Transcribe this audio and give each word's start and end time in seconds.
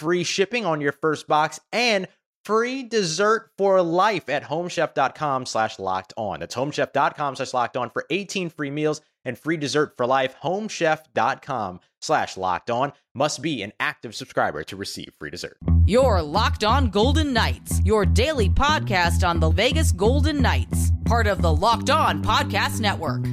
free 0.00 0.24
shipping 0.24 0.64
on 0.64 0.80
your 0.80 0.92
first 0.92 1.28
box, 1.28 1.60
and 1.72 2.08
free 2.44 2.82
dessert 2.82 3.50
for 3.58 3.82
life 3.82 4.28
at 4.28 4.42
homechef.com 4.42 5.46
slash 5.46 5.78
locked 5.78 6.14
on. 6.16 6.40
That's 6.40 6.54
homechef.com 6.54 7.36
slash 7.36 7.52
locked 7.52 7.76
on 7.76 7.90
for 7.90 8.06
18 8.08 8.48
free 8.50 8.70
meals 8.70 9.02
and 9.24 9.38
free 9.38 9.58
dessert 9.58 9.92
for 9.98 10.06
life. 10.06 10.34
Homechef.com 10.42 11.80
slash 12.00 12.36
locked 12.38 12.70
on 12.70 12.92
must 13.14 13.42
be 13.42 13.62
an 13.62 13.72
active 13.78 14.14
subscriber 14.14 14.64
to 14.64 14.76
receive 14.76 15.12
free 15.18 15.30
dessert. 15.30 15.58
Your 15.84 16.22
Locked 16.22 16.64
On 16.64 16.88
Golden 16.88 17.34
Knights, 17.34 17.80
your 17.84 18.06
daily 18.06 18.48
podcast 18.48 19.28
on 19.28 19.38
the 19.38 19.50
Vegas 19.50 19.92
Golden 19.92 20.40
Knights, 20.40 20.92
part 21.04 21.26
of 21.26 21.42
the 21.42 21.54
Locked 21.54 21.90
On 21.90 22.24
Podcast 22.24 22.80
Network. 22.80 23.26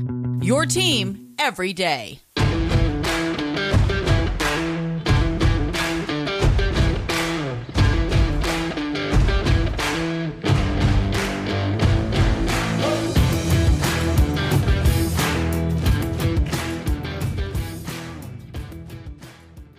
Your 0.44 0.66
team 0.66 1.34
every 1.40 1.72
day. 1.72 2.20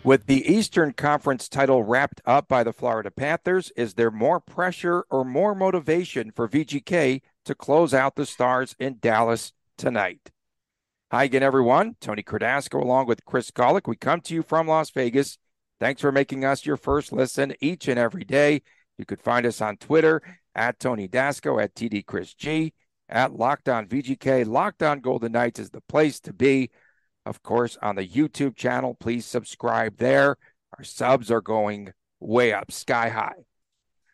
With 0.09 0.25
the 0.25 0.51
Eastern 0.51 0.95
Conference 0.95 1.51
title 1.51 1.83
wrapped 1.83 2.23
up 2.25 2.49
by 2.49 2.65
the 2.65 2.73
Florida 2.73 3.11
Panthers, 3.11 3.71
is 3.77 3.93
there 3.93 4.11
more 4.11 4.41
pressure 4.41 5.05
or 5.11 5.23
more 5.23 5.55
motivation 5.55 6.31
for 6.31 6.49
VGK 6.49 7.21
to 7.45 7.55
close 7.55 7.93
out 7.93 8.17
the 8.17 8.25
Stars 8.25 8.75
in 8.79 8.97
Dallas 9.03 9.53
tonight? 9.77 10.31
Hi 11.11 11.25
again, 11.25 11.43
everyone. 11.43 11.97
Tony 12.01 12.23
Cardasco 12.23 12.81
along 12.81 13.07
with 13.07 13.27
Chris 13.27 13.51
Golick. 13.51 13.87
We 13.87 13.97
come 13.97 14.23
to 14.23 14.33
you 14.33 14.43
from 14.43 14.67
Las 14.67 14.89
Vegas. 14.89 15.37
Thanks 15.79 16.01
for 16.01 16.11
making 16.11 16.43
us 16.43 16.65
your 16.65 16.79
first 16.79 17.13
listen 17.13 17.53
each 17.61 17.87
and 17.87 17.99
every 17.99 18.25
day. 18.25 18.63
You 18.97 19.05
could 19.05 19.21
find 19.21 19.45
us 19.45 19.61
on 19.61 19.77
Twitter 19.77 20.23
at 20.55 20.81
Tony 20.81 21.07
Dasco, 21.07 21.63
at 21.63 21.75
TD 21.75 22.07
Chris 22.07 22.33
G, 22.33 22.73
at 23.11 23.35
Locked 23.35 23.69
On 23.69 23.87
VGK. 23.87 24.47
Locked 24.47 24.83
On 24.83 25.01
Golden 25.01 25.33
Knights 25.33 25.61
is 25.61 25.69
the 25.69 25.83
place 25.83 26.19
to 26.21 26.33
be 26.33 26.71
of 27.29 27.43
course, 27.43 27.77
on 27.83 27.97
the 27.97 28.07
YouTube 28.07 28.57
channel. 28.57 28.97
Please 28.99 29.27
subscribe 29.27 29.99
there. 29.99 30.37
Our 30.77 30.85
subs 30.85 31.31
are 31.31 31.41
going 31.41 31.93
way 32.21 32.53
up, 32.53 32.73
sky 32.73 33.11
high. 33.11 33.45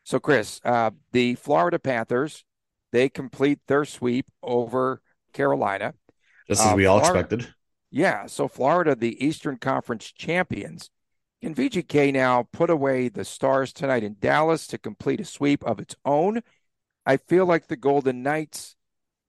So, 0.03 0.19
Chris, 0.19 0.61
uh, 0.65 0.91
the 1.13 1.35
Florida 1.37 1.79
Panthers, 1.79 2.45
they 2.93 3.09
complete 3.09 3.61
their 3.67 3.85
sweep 3.85 4.27
over 4.43 5.01
Carolina. 5.33 5.95
Just 6.49 6.61
as 6.61 6.73
uh, 6.73 6.77
we 6.77 6.87
all 6.87 7.01
Florida, 7.01 7.21
expected. 7.21 7.55
Yeah. 7.91 8.27
So, 8.27 8.49
Florida, 8.49 8.95
the 8.95 9.25
Eastern 9.25 9.57
Conference 9.57 10.13
champions. 10.13 10.91
Can 11.43 11.55
VGK 11.55 12.13
now 12.13 12.49
put 12.53 12.71
away 12.71 13.09
the 13.09 13.25
Stars 13.25 13.73
tonight 13.73 14.03
in 14.03 14.17
Dallas 14.19 14.67
to 14.69 14.79
complete 14.79 15.21
a 15.21 15.25
sweep 15.25 15.63
of 15.65 15.79
its 15.79 15.95
own? 16.05 16.41
I 17.07 17.19
feel 17.19 17.45
like 17.47 17.69
the 17.69 17.77
Golden 17.77 18.23
Knights, 18.23 18.77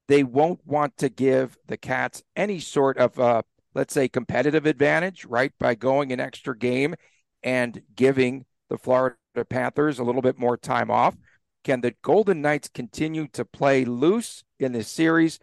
they 0.08 0.24
won't 0.24 0.66
want 0.66 0.98
to 0.98 1.10
give 1.10 1.58
the 1.68 1.78
Cats 1.78 2.24
any 2.36 2.60
sort 2.60 2.98
of 2.98 3.20
uh, 3.20 3.42
let's 3.76 3.94
say, 3.94 4.08
competitive 4.08 4.66
advantage, 4.66 5.26
right, 5.26 5.52
by 5.60 5.76
going 5.76 6.12
an 6.12 6.20
extra 6.20 6.58
game 6.58 6.96
and 7.44 7.82
giving 7.96 8.46
the 8.70 8.78
Florida 8.78 9.18
Panthers 9.48 10.00
a 10.00 10.04
little 10.04 10.22
bit 10.22 10.40
more 10.40 10.58
time 10.58 10.90
off? 10.90 11.16
Can 11.64 11.82
the 11.82 11.94
Golden 12.02 12.42
Knights 12.42 12.70
continue 12.70 13.28
to 13.34 13.44
play 13.44 13.86
loose 13.86 14.44
in 14.60 14.72
this 14.72 14.88
series? 14.88 15.40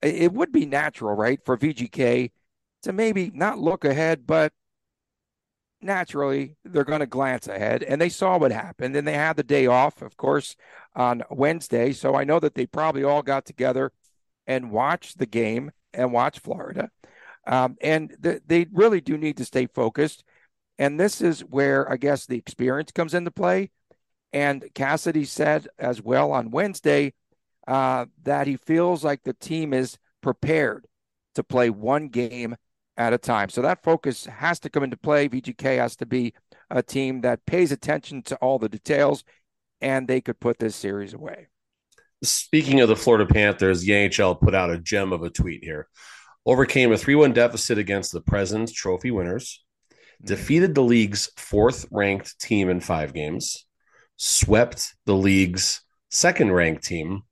It 0.00 0.32
would 0.32 0.52
be 0.52 0.66
natural, 0.66 1.14
right, 1.14 1.40
for 1.44 1.56
VGK 1.56 2.30
to 2.82 2.92
maybe 2.92 3.30
not 3.34 3.58
look 3.58 3.84
ahead, 3.84 4.26
but 4.26 4.52
naturally 5.80 6.56
they're 6.64 6.84
going 6.84 7.00
to 7.00 7.06
glance 7.06 7.48
ahead. 7.48 7.82
And 7.82 8.00
they 8.00 8.08
saw 8.08 8.38
what 8.38 8.52
happened, 8.52 8.96
and 8.96 9.06
they 9.06 9.14
had 9.14 9.36
the 9.36 9.42
day 9.42 9.66
off, 9.66 10.00
of 10.00 10.16
course, 10.16 10.56
on 10.94 11.22
Wednesday. 11.30 11.92
So 11.92 12.14
I 12.14 12.24
know 12.24 12.40
that 12.40 12.54
they 12.54 12.66
probably 12.66 13.04
all 13.04 13.22
got 13.22 13.44
together 13.44 13.92
and 14.46 14.70
watched 14.70 15.18
the 15.18 15.26
game 15.26 15.72
and 15.92 16.12
watched 16.12 16.40
Florida. 16.40 16.90
Um, 17.48 17.76
and 17.80 18.14
th- 18.22 18.42
they 18.46 18.66
really 18.72 19.00
do 19.00 19.16
need 19.16 19.38
to 19.38 19.44
stay 19.44 19.66
focused. 19.66 20.22
And 20.78 21.00
this 21.00 21.20
is 21.20 21.40
where 21.40 21.90
I 21.90 21.96
guess 21.96 22.26
the 22.26 22.36
experience 22.36 22.92
comes 22.92 23.14
into 23.14 23.30
play. 23.30 23.70
And 24.32 24.64
Cassidy 24.74 25.24
said 25.24 25.66
as 25.78 26.02
well 26.02 26.30
on 26.30 26.50
Wednesday 26.50 27.14
uh, 27.66 28.04
that 28.24 28.46
he 28.46 28.56
feels 28.56 29.02
like 29.02 29.22
the 29.22 29.32
team 29.32 29.72
is 29.72 29.96
prepared 30.20 30.86
to 31.34 31.42
play 31.42 31.70
one 31.70 32.08
game 32.08 32.54
at 32.98 33.14
a 33.14 33.18
time. 33.18 33.48
So 33.48 33.62
that 33.62 33.82
focus 33.82 34.26
has 34.26 34.60
to 34.60 34.70
come 34.70 34.82
into 34.82 34.98
play. 34.98 35.28
VGK 35.28 35.78
has 35.78 35.96
to 35.96 36.06
be 36.06 36.34
a 36.70 36.82
team 36.82 37.22
that 37.22 37.46
pays 37.46 37.72
attention 37.72 38.22
to 38.24 38.36
all 38.36 38.58
the 38.58 38.68
details, 38.68 39.24
and 39.80 40.06
they 40.06 40.20
could 40.20 40.38
put 40.40 40.58
this 40.58 40.76
series 40.76 41.14
away. 41.14 41.46
Speaking 42.22 42.80
of 42.80 42.88
the 42.88 42.96
Florida 42.96 43.32
Panthers, 43.32 43.82
the 43.82 43.92
NHL 43.92 44.40
put 44.40 44.54
out 44.54 44.70
a 44.70 44.78
gem 44.78 45.12
of 45.12 45.22
a 45.22 45.30
tweet 45.30 45.64
here 45.64 45.88
overcame 46.48 46.90
a 46.92 46.96
3 46.96 47.14
1 47.14 47.32
deficit 47.34 47.78
against 47.78 48.10
the 48.10 48.22
President's 48.22 48.72
Trophy 48.72 49.10
winners, 49.10 49.62
hmm. 49.90 50.26
defeated 50.26 50.74
the 50.74 50.82
league's 50.82 51.30
fourth 51.36 51.86
ranked 51.92 52.40
team 52.40 52.70
in 52.70 52.80
five 52.80 53.12
games, 53.12 53.66
swept 54.16 54.94
the 55.04 55.14
league's 55.14 55.82
second 56.10 56.50
ranked 56.50 56.82
team 56.82 57.22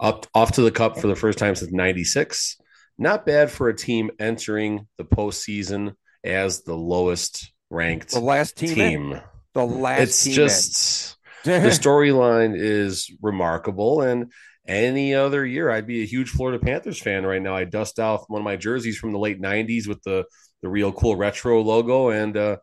up 0.00 0.26
off 0.34 0.52
to 0.52 0.62
the 0.62 0.72
cup 0.72 0.98
for 0.98 1.06
the 1.06 1.14
first 1.14 1.38
time 1.38 1.54
since 1.54 1.70
96. 1.70 2.56
Not 2.98 3.26
bad 3.26 3.50
for 3.50 3.68
a 3.68 3.76
team 3.76 4.10
entering 4.18 4.88
the 4.96 5.04
postseason 5.04 5.94
as 6.24 6.62
the 6.62 6.74
lowest 6.74 7.52
ranked 7.70 8.10
the 8.10 8.20
last 8.20 8.56
team. 8.56 8.74
team. 8.74 9.20
The 9.54 9.66
last 9.66 10.00
it's 10.00 10.24
just 10.24 11.16
the 11.44 11.50
storyline 11.50 12.54
is 12.56 13.10
remarkable 13.20 14.02
and 14.02 14.32
any 14.66 15.14
other 15.14 15.44
year, 15.44 15.70
I'd 15.70 15.86
be 15.86 16.02
a 16.02 16.06
huge 16.06 16.30
Florida 16.30 16.64
Panthers 16.64 17.00
fan 17.00 17.26
right 17.26 17.42
now. 17.42 17.56
I 17.56 17.64
dust 17.64 17.98
off 17.98 18.24
one 18.28 18.40
of 18.40 18.44
my 18.44 18.56
jerseys 18.56 18.98
from 18.98 19.12
the 19.12 19.18
late 19.18 19.40
'90s 19.40 19.88
with 19.88 20.02
the 20.02 20.24
the 20.62 20.68
real 20.68 20.92
cool 20.92 21.16
retro 21.16 21.60
logo 21.62 22.10
and 22.10 22.36
uh, 22.36 22.56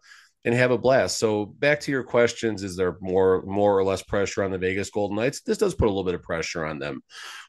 and 0.46 0.56
have 0.56 0.72
a 0.72 0.78
blast. 0.78 1.18
So 1.18 1.46
back 1.46 1.82
to 1.82 1.92
your 1.92 2.04
questions: 2.04 2.64
Is 2.64 2.78
there 2.78 2.98
more 3.02 3.44
more 3.46 3.78
or 3.78 3.84
less 3.84 4.02
pressure 4.02 4.44
on 4.44 4.52
the 4.52 4.58
Vegas 4.58 4.90
Golden 4.90 5.18
Knights? 5.18 5.42
This 5.42 5.58
does 5.58 5.76
put 5.76 5.86
a 5.86 5.92
little 5.92 6.06
bit 6.06 6.16
of 6.16 6.24
pressure 6.24 6.66
on 6.66 6.80
them. 6.80 7.02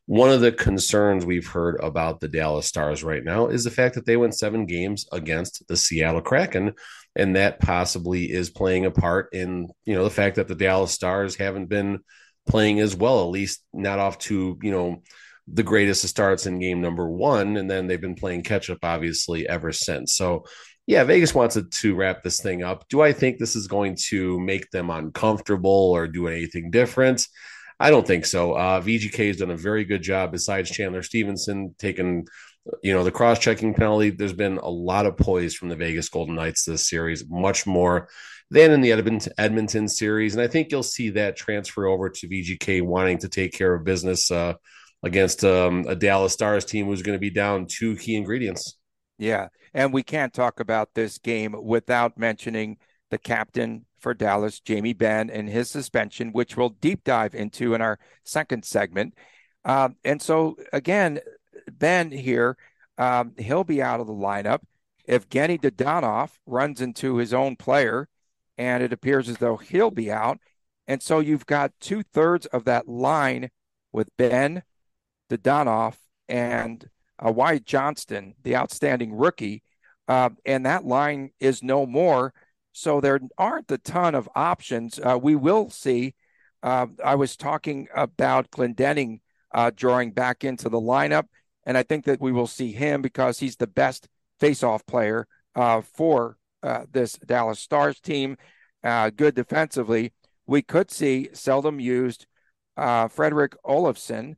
One 0.07 0.31
of 0.31 0.41
the 0.41 0.51
concerns 0.51 1.25
we've 1.25 1.47
heard 1.47 1.79
about 1.81 2.19
the 2.19 2.29
Dallas 2.29 2.67
Stars 2.67 3.05
right 3.05 3.23
now 3.23 3.47
is 3.47 3.63
the 3.63 3.71
fact 3.71 3.95
that 3.95 4.07
they 4.07 4.17
went 4.17 4.37
seven 4.37 4.67
games 4.67 5.07
against 5.13 5.67
the 5.69 5.77
Seattle 5.77 6.21
Kraken, 6.21 6.75
and 7.15 7.37
that 7.37 7.61
possibly 7.61 8.25
is 8.25 8.51
playing 8.51 8.87
a 8.87 8.91
part 8.91 9.29
in 9.33 9.69
you 9.85 9.95
know 9.95 10.03
the 10.03 10.11
fact 10.11 10.37
that 10.37 10.49
the 10.49 10.57
Dallas 10.57 10.91
Stars 10.91 11.37
haven't 11.37 11.67
been 11.67 12.01
playing 12.51 12.81
as 12.81 12.97
well, 12.97 13.23
at 13.23 13.31
least 13.31 13.63
not 13.73 13.99
off 13.99 14.19
to, 14.19 14.59
you 14.63 14.71
know, 14.71 15.03
the 15.47 15.63
greatest 15.63 16.05
of 16.05 16.11
starts 16.11 16.47
in 16.47 16.59
game 16.59 16.81
number 16.81 17.09
one. 17.09 17.57
And 17.57 17.71
then 17.71 17.87
they've 17.87 18.01
been 18.01 18.15
playing 18.15 18.43
catch 18.43 18.71
up, 18.71 18.79
obviously, 18.83 19.49
ever 19.49 19.73
since. 19.73 20.15
So, 20.15 20.45
yeah, 20.87 21.05
Vegas 21.05 21.35
wants 21.35 21.57
to 21.57 21.95
wrap 21.95 22.23
this 22.23 22.41
thing 22.41 22.63
up. 22.63 22.89
Do 22.89 23.01
I 23.01 23.13
think 23.13 23.39
this 23.39 23.55
is 23.55 23.69
going 23.69 23.97
to 24.09 24.41
make 24.41 24.71
them 24.71 24.91
uncomfortable 24.91 25.93
or 25.93 26.09
do 26.09 26.27
anything 26.27 26.71
different? 26.71 27.27
I 27.79 27.91
don't 27.91 28.07
think 28.07 28.27
so. 28.27 28.53
Uh, 28.53 28.81
VGK 28.81 29.29
has 29.29 29.37
done 29.39 29.51
a 29.51 29.57
very 29.57 29.85
good 29.85 30.03
job, 30.03 30.33
besides 30.33 30.71
Chandler 30.71 31.03
Stephenson 31.03 31.75
taking, 31.79 32.27
you 32.83 32.93
know, 32.93 33.05
the 33.05 33.11
cross 33.11 33.39
checking 33.39 33.73
penalty. 33.73 34.11
There's 34.11 34.33
been 34.33 34.59
a 34.59 34.69
lot 34.69 35.07
of 35.07 35.17
poise 35.17 35.55
from 35.55 35.69
the 35.69 35.77
Vegas 35.77 36.09
Golden 36.09 36.35
Knights 36.35 36.65
this 36.65 36.89
series, 36.89 37.25
much 37.29 37.67
more 37.67 38.09
than 38.51 38.73
in 38.73 38.81
the 38.81 38.93
Edmonton, 38.93 39.33
Edmonton 39.39 39.89
series. 39.89 40.35
And 40.35 40.43
I 40.43 40.49
think 40.49 40.71
you'll 40.71 40.83
see 40.83 41.11
that 41.11 41.37
transfer 41.37 41.87
over 41.87 42.11
to 42.11 42.29
VGK 42.29 42.83
wanting 42.83 43.19
to 43.19 43.29
take 43.29 43.53
care 43.53 43.73
of 43.75 43.85
business 43.85 44.31
uh, 44.31 44.55
against 45.03 45.45
um, 45.45 45.85
a 45.89 45.95
Dallas 45.95 46.33
Stars 46.33 46.65
team 46.65 46.87
who's 46.87 47.03
going 47.03 47.17
to 47.17 47.21
be 47.21 47.31
down 47.31 47.67
two 47.67 47.97
key 47.97 48.17
ingredients. 48.17 48.77
Yeah. 49.19 49.49
And 49.73 49.93
we 49.93 50.03
can't 50.03 50.33
talk 50.33 50.61
about 50.61 50.95
this 50.95 51.19
game 51.19 51.55
without 51.63 52.19
mentioning 52.19 52.79
the 53.11 53.19
captain 53.19 53.87
for 53.99 54.15
Dallas, 54.15 54.61
Jamie 54.61 54.95
Benn, 54.95 55.31
and 55.31 55.49
his 55.49 55.71
suspension, 55.71 56.33
which 56.33 56.57
we'll 56.57 56.71
deep 56.71 57.05
dive 57.05 57.35
into 57.35 57.75
in 57.75 57.83
our 57.83 57.99
second 58.25 58.65
segment. 58.65 59.15
Um, 59.65 59.97
and 60.05 60.21
so, 60.21 60.57
again, 60.73 61.21
Benn 61.71 62.11
here, 62.11 62.57
um, 62.99 63.35
he'll 63.39 63.65
be 63.65 63.83
out 63.83 64.01
of 64.01 64.07
the 64.07 64.13
lineup. 64.13 64.61
Evgenii 65.09 65.61
Dadonov 65.61 66.31
runs 66.47 66.81
into 66.81 67.17
his 67.17 67.35
own 67.35 67.57
player, 67.57 68.09
and 68.61 68.83
it 68.83 68.93
appears 68.93 69.27
as 69.31 69.39
though 69.39 69.57
he'll 69.57 69.91
be 69.91 70.13
out. 70.13 70.39
And 70.87 71.03
so 71.03 71.19
you've 71.19 71.47
got 71.47 71.73
two 71.81 72.03
thirds 72.03 72.45
of 72.47 72.67
that 72.67 72.87
line 72.87 73.49
with 73.91 74.15
Benn, 74.19 74.65
Dadonov, 75.31 75.95
and 76.29 76.87
uh, 77.19 77.33
Wyatt 77.33 77.65
Johnston, 77.65 78.35
the 78.43 78.57
outstanding 78.57 79.15
rookie. 79.15 79.63
Uh, 80.07 80.29
and 80.45 80.67
that 80.67 80.85
line 80.85 81.31
is 81.41 81.63
no 81.63 81.87
more. 81.87 82.35
So 82.73 83.01
there 83.01 83.19
aren't 83.39 83.71
a 83.71 83.79
ton 83.79 84.15
of 84.15 84.29
options. 84.35 84.99
Uh, 84.99 85.19
we 85.21 85.37
will 85.37 85.71
see. 85.71 86.15
Uh, 86.63 86.89
I 87.03 87.15
was 87.15 87.39
talking 87.39 87.89
about 87.95 88.51
Glendening 88.51 89.21
uh, 89.53 89.71
drawing 89.75 90.11
back 90.13 90.45
into 90.45 90.69
the 90.69 90.81
lineup, 90.81 91.25
and 91.65 91.79
I 91.79 91.83
think 91.83 92.05
that 92.05 92.21
we 92.21 92.31
will 92.31 92.47
see 92.47 92.73
him 92.73 93.01
because 93.01 93.39
he's 93.39 93.57
the 93.57 93.67
best 93.67 94.07
faceoff 94.39 94.87
player 94.87 95.27
uh, 95.55 95.81
for 95.81 96.37
uh, 96.63 96.85
this 96.91 97.15
Dallas 97.15 97.61
Stars 97.61 98.01
team. 98.01 98.37
Uh, 98.83 99.11
good 99.11 99.35
defensively. 99.35 100.13
We 100.47 100.63
could 100.63 100.91
see 100.91 101.29
seldom 101.33 101.81
used 101.81 102.27
Fredrik 102.77 103.55
Olofsson, 103.65 104.37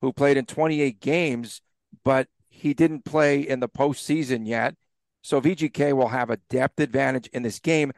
who 0.00 0.12
played 0.12 0.36
in 0.36 0.46
28 0.46 1.00
games, 1.00 1.60
but 2.04 2.28
he 2.48 2.74
didn't 2.74 3.04
play 3.04 3.40
in 3.40 3.60
the 3.60 3.68
postseason 3.68 4.46
yet. 4.46 4.74
So 5.22 5.40
VGK 5.40 5.92
will 5.92 6.08
have 6.08 6.30
a 6.30 6.38
depth 6.48 6.80
advantage 6.80 7.28
in 7.28 7.42
this 7.42 7.58
game. 7.58 7.92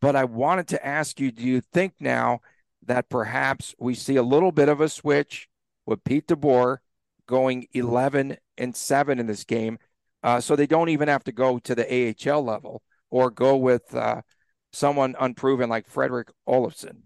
But 0.00 0.16
I 0.16 0.24
wanted 0.24 0.68
to 0.68 0.86
ask 0.86 1.18
you 1.18 1.32
do 1.32 1.42
you 1.42 1.60
think 1.60 1.94
now 2.00 2.40
that 2.86 3.08
perhaps 3.08 3.74
we 3.78 3.94
see 3.94 4.16
a 4.16 4.22
little 4.22 4.52
bit 4.52 4.68
of 4.68 4.80
a 4.80 4.88
switch 4.88 5.48
with 5.86 6.04
Pete 6.04 6.28
DeBoer 6.28 6.78
going 7.26 7.66
11 7.72 8.36
and 8.56 8.76
7 8.76 9.18
in 9.18 9.26
this 9.26 9.44
game? 9.44 9.78
Uh, 10.22 10.40
so 10.40 10.56
they 10.56 10.66
don't 10.66 10.88
even 10.88 11.08
have 11.08 11.24
to 11.24 11.32
go 11.32 11.58
to 11.58 11.74
the 11.74 12.14
AHL 12.26 12.42
level 12.42 12.82
or 13.10 13.30
go 13.30 13.56
with 13.56 13.94
uh, 13.94 14.22
someone 14.72 15.16
unproven 15.18 15.68
like 15.68 15.88
Fredrik 15.88 16.30
Olofsson 16.48 17.02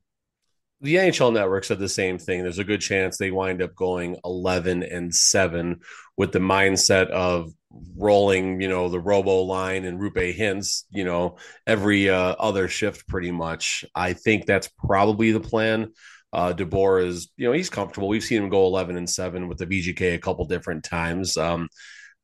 the 0.83 0.97
NHL 0.97 1.33
network 1.33 1.63
said 1.63 1.79
the 1.79 1.89
same 1.89 2.19
thing. 2.19 2.43
There's 2.43 2.59
a 2.59 2.65
good 2.65 2.81
chance 2.81 3.17
they 3.17 3.31
wind 3.31 3.63
up 3.63 3.75
going 3.75 4.17
11 4.25 4.83
and 4.83 5.15
7 5.15 5.81
with 6.17 6.33
the 6.33 6.41
mindset 6.41 7.07
of 7.09 7.53
rolling, 7.97 8.61
you 8.61 8.69
know, 8.69 8.89
the 8.89 9.01
robo 9.01 9.43
line 9.43 9.85
and 9.85 10.01
Roope 10.01 10.37
Hintz, 10.37 10.83
you 10.91 11.05
know, 11.05 11.37
every 11.67 12.11
uh, 12.11 12.35
other 12.39 12.67
shift 12.67 13.07
pretty 13.07 13.31
much. 13.31 13.85
I 13.95 14.13
think 14.13 14.45
that's 14.45 14.69
probably 14.69 15.31
the 15.31 15.41
plan. 15.41 15.93
Uh, 16.33 16.53
DeBoer 16.53 17.07
is, 17.07 17.31
you 17.37 17.47
know, 17.47 17.53
he's 17.53 17.71
comfortable. 17.71 18.09
We've 18.09 18.25
seen 18.25 18.43
him 18.43 18.49
go 18.49 18.67
11 18.67 18.97
and 18.97 19.09
7 19.09 19.49
with 19.49 19.59
the 19.59 19.67
VGK 19.67 20.15
a 20.15 20.19
couple 20.19 20.45
different 20.47 20.83
times. 20.83 21.37
Um, 21.37 21.69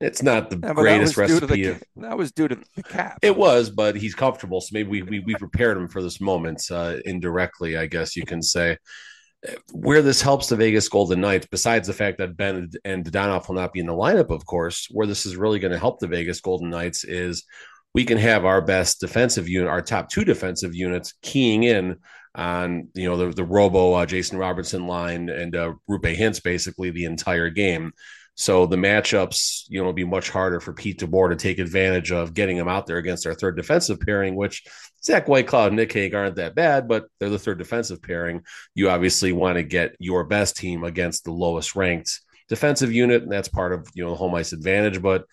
it's 0.01 0.23
not 0.23 0.51
the 0.51 0.61
yeah, 0.63 0.73
greatest 0.75 1.17
recipe. 1.17 1.65
The, 1.65 1.71
of, 1.71 1.83
that 1.97 2.17
was 2.17 2.33
due 2.33 2.49
to 2.49 2.59
the 2.77 2.83
cap. 2.83 3.19
It 3.23 3.37
was, 3.37 3.71
but 3.71 3.97
he's 3.97 4.15
comfortable, 4.15 4.61
so 4.61 4.71
maybe 4.73 4.89
we 4.89 5.03
we, 5.03 5.21
we 5.21 5.35
prepared 5.35 5.77
him 5.77 5.89
for 5.89 6.03
this 6.03 6.21
moment 6.21 6.63
uh, 6.71 6.97
indirectly, 7.05 7.77
I 7.77 7.87
guess 7.87 8.17
you 8.17 8.25
can 8.25 8.43
say. 8.43 8.79
Where 9.73 10.03
this 10.03 10.21
helps 10.21 10.49
the 10.49 10.57
Vegas 10.57 10.89
Golden 10.89 11.21
Knights, 11.21 11.47
besides 11.49 11.87
the 11.87 11.95
fact 11.95 12.19
that 12.19 12.37
Benn 12.37 12.71
and 12.85 13.05
Dadonov 13.05 13.47
will 13.47 13.55
not 13.55 13.73
be 13.73 13.79
in 13.79 13.87
the 13.87 13.93
lineup, 13.93 14.31
of 14.31 14.45
course, 14.45 14.89
where 14.91 15.07
this 15.07 15.27
is 15.27 15.37
really 15.37 15.61
going 15.61 15.73
to 15.73 15.79
help 15.79 16.01
the 16.01 16.09
Vegas 16.09 16.41
Golden 16.41 16.71
Knights 16.71 17.05
is 17.05 17.45
we 17.95 18.05
can 18.05 18.19
have 18.19 18.45
our 18.45 18.61
best 18.61 19.01
defensive 19.01 19.49
unit, 19.49 19.69
our 19.69 19.81
top 19.81 20.09
two 20.09 20.25
defensive 20.25 20.75
units, 20.75 21.15
keying 21.23 21.63
in 21.63 21.99
on 22.35 22.89
you 22.95 23.09
know 23.09 23.17
the 23.17 23.35
the 23.35 23.45
Robo 23.45 23.95
uh, 23.95 24.07
Jason 24.07 24.39
Robertson 24.39 24.87
line 24.87 25.29
and 25.29 25.57
uh, 25.57 25.73
Roope 25.91 26.17
Hintz 26.17 26.43
basically 26.43 26.91
the 26.91 27.05
entire 27.05 27.51
game. 27.51 27.93
So 28.39 28.67
the 28.67 28.77
matchups, 28.77 29.65
you 29.69 29.81
know, 29.81 29.87
will 29.87 29.93
be 29.93 30.05
much 30.05 30.31
harder 30.31 30.61
for 30.61 30.73
Pete 30.73 31.01
DeBoer 31.01 31.31
to 31.31 31.37
take 31.37 31.59
advantage 31.59 32.13
of 32.13 32.35
getting 32.35 32.57
him 32.57 32.69
out 32.69 32.87
there 32.87 32.99
against 32.99 33.27
our 33.27 33.35
third 33.35 33.57
defensive 33.57 33.99
pairing, 33.99 34.37
which 34.37 34.63
Zach 35.03 35.27
Whitecloud 35.27 35.67
and 35.69 35.77
Nick 35.77 35.93
Hague 35.93 36.15
aren't 36.15 36.37
that 36.37 36.55
bad, 36.55 36.87
but 36.87 37.07
they're 37.19 37.31
the 37.31 37.39
third 37.39 37.59
defensive 37.59 38.01
pairing. 38.01 38.43
You 38.77 38.91
obviously 38.91 39.33
want 39.33 39.57
to 39.57 39.65
get 39.65 39.97
your 39.99 40.23
best 40.23 40.57
team 40.57 40.85
against 40.85 41.25
the 41.25 41.33
lowest 41.33 41.75
ranked 41.75 42.21
defensive 42.49 42.93
unit, 42.93 43.25
and 43.25 43.33
that's 43.33 43.49
part 43.49 43.73
of 43.73 43.89
you 43.95 44.05
know 44.05 44.11
the 44.11 44.17
home 44.17 44.37
ice 44.37 44.53
advantage. 44.53 45.03
But 45.03 45.25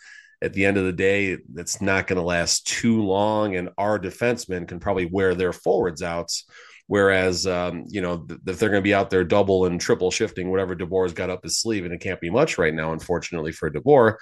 at 0.42 0.54
the 0.54 0.66
end 0.66 0.78
of 0.78 0.86
the 0.86 0.92
day, 0.92 1.38
it's 1.56 1.82
not 1.84 2.08
going 2.08 2.18
to 2.18 2.26
last 2.26 2.66
too 2.66 3.04
long, 3.04 3.56
and 3.56 3.70
our 3.78 4.00
defensemen 4.00 4.68
can 4.68 4.80
probably 4.80 5.06
wear 5.06 5.36
their 5.36 5.54
forwards 5.54 6.02
outs 6.02 6.46
Whereas, 6.88 7.48
um, 7.48 7.86
you 7.88 8.02
know, 8.02 8.20
th- 8.20 8.40
if 8.46 8.60
they're 8.60 8.70
going 8.70 8.82
to 8.82 8.88
be 8.88 8.94
out 8.94 9.10
there 9.10 9.24
double 9.24 9.66
and 9.66 9.82
triple 9.82 10.12
shifting 10.12 10.52
whatever 10.52 10.76
DeBoer's 10.76 11.14
got 11.14 11.30
up 11.30 11.44
his 11.44 11.60
sleeve, 11.60 11.84
and 11.84 11.94
it 11.94 12.02
can't 12.02 12.22
be 12.22 12.30
much 12.30 12.58
right 12.58 12.74
now, 12.74 12.94
unfortunately 12.94 13.52
for 13.52 13.72
DeBoer, 13.72 14.16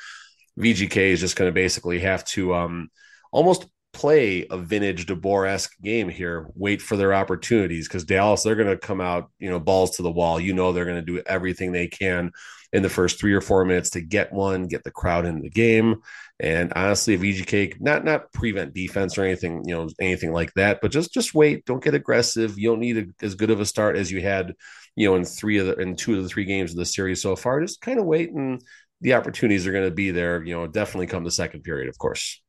VGK 0.60 0.98
is 0.98 1.20
just 1.20 1.36
going 1.36 1.50
to 1.50 1.54
basically 1.54 2.00
have 2.00 2.24
to 2.26 2.54
um, 2.56 2.90
almost 3.32 3.68
play 3.94 4.46
a 4.50 4.58
vintage 4.58 5.06
DeBoer 5.06 5.48
esque 5.48 5.80
game 5.82 6.10
here, 6.10 6.48
wait 6.56 6.82
for 6.82 6.98
their 6.98 7.14
opportunities 7.14 7.88
because 7.88 8.04
Dallas, 8.04 8.44
they're 8.44 8.56
going 8.56 8.68
to 8.68 8.78
come 8.78 9.00
out, 9.00 9.30
you 9.40 9.50
know, 9.50 9.60
balls 9.60 9.98
to 9.98 10.04
the 10.04 10.12
wall. 10.12 10.40
You 10.40 10.54
know, 10.54 10.74
they're 10.74 10.86
going 10.86 10.98
to 10.98 11.02
do 11.02 11.22
everything 11.26 11.72
they 11.72 11.88
can 11.88 12.32
in 12.74 12.82
the 12.82 12.90
first 12.90 13.20
three 13.20 13.34
or 13.34 13.42
four 13.42 13.64
minutes 13.66 13.92
to 13.92 14.02
get 14.02 14.34
one, 14.34 14.68
get 14.68 14.84
the 14.84 14.92
crowd 14.92 15.26
in 15.26 15.42
the 15.42 15.50
game. 15.50 15.98
And 16.44 16.74
honestly, 16.76 17.14
if 17.14 17.22
VGK 17.22 17.80
not 17.80 18.04
not 18.04 18.34
prevent 18.34 18.74
defense 18.74 19.18
or 19.18 19.24
anything, 19.24 19.64
you 19.66 19.74
know, 19.74 19.88
anything 20.02 20.34
like 20.34 20.54
that, 20.56 20.80
but 20.82 20.92
just 20.92 21.14
just 21.14 21.34
wait. 21.34 21.64
Don't 21.64 21.82
get 21.82 21.94
aggressive. 21.94 22.60
You 22.60 22.72
don't 22.72 22.82
need 22.82 22.98
a, 22.98 23.26
as 23.26 23.36
good 23.36 23.50
of 23.50 23.62
a 23.62 23.66
start 23.66 23.96
as 23.96 24.12
you 24.12 24.22
had, 24.22 24.54
you 24.98 25.08
know, 25.08 25.16
in 25.16 25.24
three 25.24 25.58
of 25.60 25.68
the 25.68 25.76
in 25.76 25.96
two 25.96 26.18
of 26.18 26.24
the 26.24 26.28
three 26.28 26.44
games 26.44 26.72
of 26.72 26.78
the 26.78 26.86
series 26.86 27.22
so 27.22 27.38
far. 27.38 27.62
Just 27.62 27.80
kind 27.80 27.98
of 27.98 28.06
wait, 28.06 28.34
and 28.34 28.62
the 29.00 29.14
opportunities 29.14 29.66
are 29.66 29.72
going 29.72 29.86
to 29.86 29.96
be 29.96 30.12
there. 30.12 30.44
You 30.44 30.54
know, 30.54 30.68
definitely 30.68 31.08
come 31.08 31.24
the 31.24 31.32
second 31.32 31.62
period, 31.62 31.88
of 31.88 31.98
course. 31.98 32.42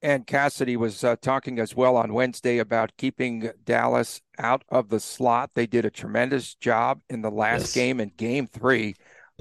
And 0.00 0.26
Cassidy 0.26 0.78
was 0.78 1.04
uh, 1.04 1.16
talking 1.20 1.58
as 1.58 1.76
well 1.76 1.98
on 1.98 2.14
Wednesday 2.14 2.56
about 2.56 2.96
keeping 2.96 3.50
Dallas 3.66 4.22
out 4.38 4.64
of 4.70 4.88
the 4.88 5.00
slot. 5.00 5.50
They 5.54 5.66
did 5.66 5.84
a 5.84 5.90
tremendous 5.90 6.54
job 6.54 7.02
in 7.10 7.20
the 7.20 7.30
last 7.30 7.60
yes. 7.60 7.74
game 7.74 8.00
in 8.00 8.12
Game 8.16 8.46
Three. 8.46 8.94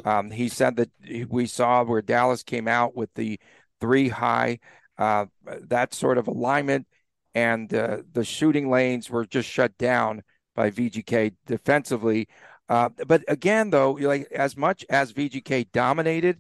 Um, 0.04 0.32
he 0.32 0.50
said 0.50 0.76
that 0.76 0.90
we 1.30 1.46
saw 1.46 1.86
where 1.86 2.02
Dallas 2.02 2.44
came 2.44 2.68
out 2.68 2.98
with 2.98 3.14
the 3.14 3.40
three 3.80 4.10
high, 4.10 4.60
uh, 4.98 5.26
that 5.68 5.94
sort 5.94 6.18
of 6.18 6.28
alignment, 6.28 6.88
and 7.34 7.74
uh, 7.74 7.98
the 8.14 8.24
shooting 8.24 8.70
lanes 8.70 9.10
were 9.10 9.26
just 9.26 9.50
shut 9.50 9.78
down 9.78 10.24
by 10.56 10.72
VGK 10.72 11.34
defensively. 11.46 12.28
Uh, 12.70 12.90
but 13.06 13.24
again, 13.28 13.70
though, 13.70 13.92
like 13.92 14.28
as 14.32 14.58
much 14.58 14.86
as 14.90 15.14
VGK 15.14 15.72
dominated, 15.72 16.40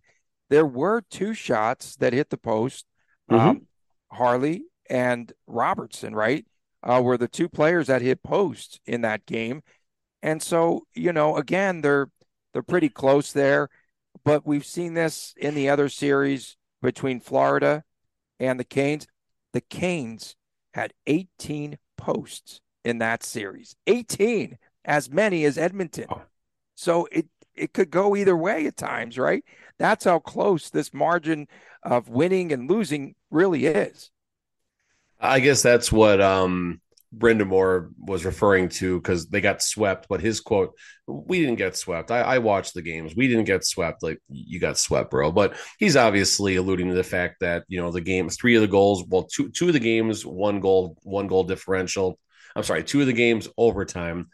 there 0.49 0.65
were 0.65 1.01
two 1.09 1.33
shots 1.33 1.95
that 1.97 2.13
hit 2.13 2.29
the 2.29 2.37
post. 2.37 2.85
Mm-hmm. 3.29 3.49
Um, 3.49 3.67
Harley 4.11 4.63
and 4.89 5.31
Robertson, 5.47 6.15
right, 6.15 6.45
uh, 6.83 7.01
were 7.03 7.17
the 7.17 7.27
two 7.27 7.49
players 7.49 7.87
that 7.87 8.01
hit 8.01 8.23
posts 8.23 8.79
in 8.85 9.01
that 9.01 9.25
game. 9.25 9.61
And 10.23 10.41
so, 10.41 10.87
you 10.93 11.13
know, 11.13 11.35
again, 11.37 11.81
they're 11.81 12.09
they're 12.53 12.63
pretty 12.63 12.89
close 12.89 13.31
there. 13.33 13.69
But 14.23 14.47
we've 14.47 14.65
seen 14.65 14.93
this 14.93 15.33
in 15.37 15.55
the 15.55 15.69
other 15.69 15.89
series 15.89 16.57
between 16.81 17.19
Florida 17.19 17.83
and 18.39 18.59
the 18.59 18.63
Canes. 18.63 19.07
The 19.53 19.61
Canes 19.61 20.35
had 20.73 20.93
18 21.07 21.77
posts 21.97 22.61
in 22.83 22.97
that 22.99 23.23
series. 23.23 23.75
18, 23.87 24.57
as 24.83 25.09
many 25.09 25.45
as 25.45 25.57
Edmonton. 25.57 26.07
So 26.75 27.07
it 27.11 27.27
it 27.55 27.73
could 27.73 27.89
go 27.89 28.15
either 28.15 28.35
way 28.35 28.65
at 28.67 28.75
times, 28.75 29.17
right? 29.17 29.43
That's 29.79 30.03
how 30.03 30.19
close 30.19 30.69
this 30.69 30.93
margin 30.93 31.47
of 31.83 32.09
winning 32.09 32.51
and 32.51 32.69
losing 32.69 33.15
really 33.31 33.65
is. 33.65 34.11
I 35.19 35.39
guess 35.39 35.61
that's 35.61 35.91
what 35.91 36.21
um 36.21 36.81
Brind'Amour 37.17 37.91
was 37.97 38.25
referring 38.25 38.69
to 38.69 38.99
because 38.99 39.27
they 39.27 39.41
got 39.41 39.61
swept, 39.61 40.07
but 40.09 40.21
his 40.21 40.41
quote, 40.41 40.77
"We 41.07 41.39
didn't 41.39 41.55
get 41.55 41.77
swept. 41.77 42.11
I, 42.11 42.21
I, 42.21 42.37
watched 42.39 42.73
the 42.73 42.81
games. 42.81 43.15
We 43.15 43.27
didn't 43.27 43.45
get 43.45 43.63
swept. 43.63 44.03
Like 44.03 44.19
you 44.27 44.59
got 44.59 44.77
swept, 44.77 45.11
bro." 45.11 45.31
But 45.31 45.55
he's 45.77 45.95
obviously 45.95 46.55
alluding 46.55 46.89
to 46.89 46.95
the 46.95 47.03
fact 47.03 47.37
that 47.41 47.63
you 47.67 47.79
know 47.79 47.91
the 47.91 48.01
game, 48.01 48.29
three 48.29 48.55
of 48.55 48.61
the 48.61 48.67
goals, 48.67 49.05
well, 49.07 49.23
two 49.23 49.49
two 49.49 49.67
of 49.67 49.73
the 49.73 49.79
games, 49.79 50.25
one 50.25 50.59
goal, 50.59 50.97
one 51.03 51.27
goal 51.27 51.43
differential. 51.43 52.19
I'm 52.55 52.63
sorry, 52.63 52.83
two 52.83 53.01
of 53.01 53.07
the 53.07 53.13
games 53.13 53.47
overtime. 53.57 54.29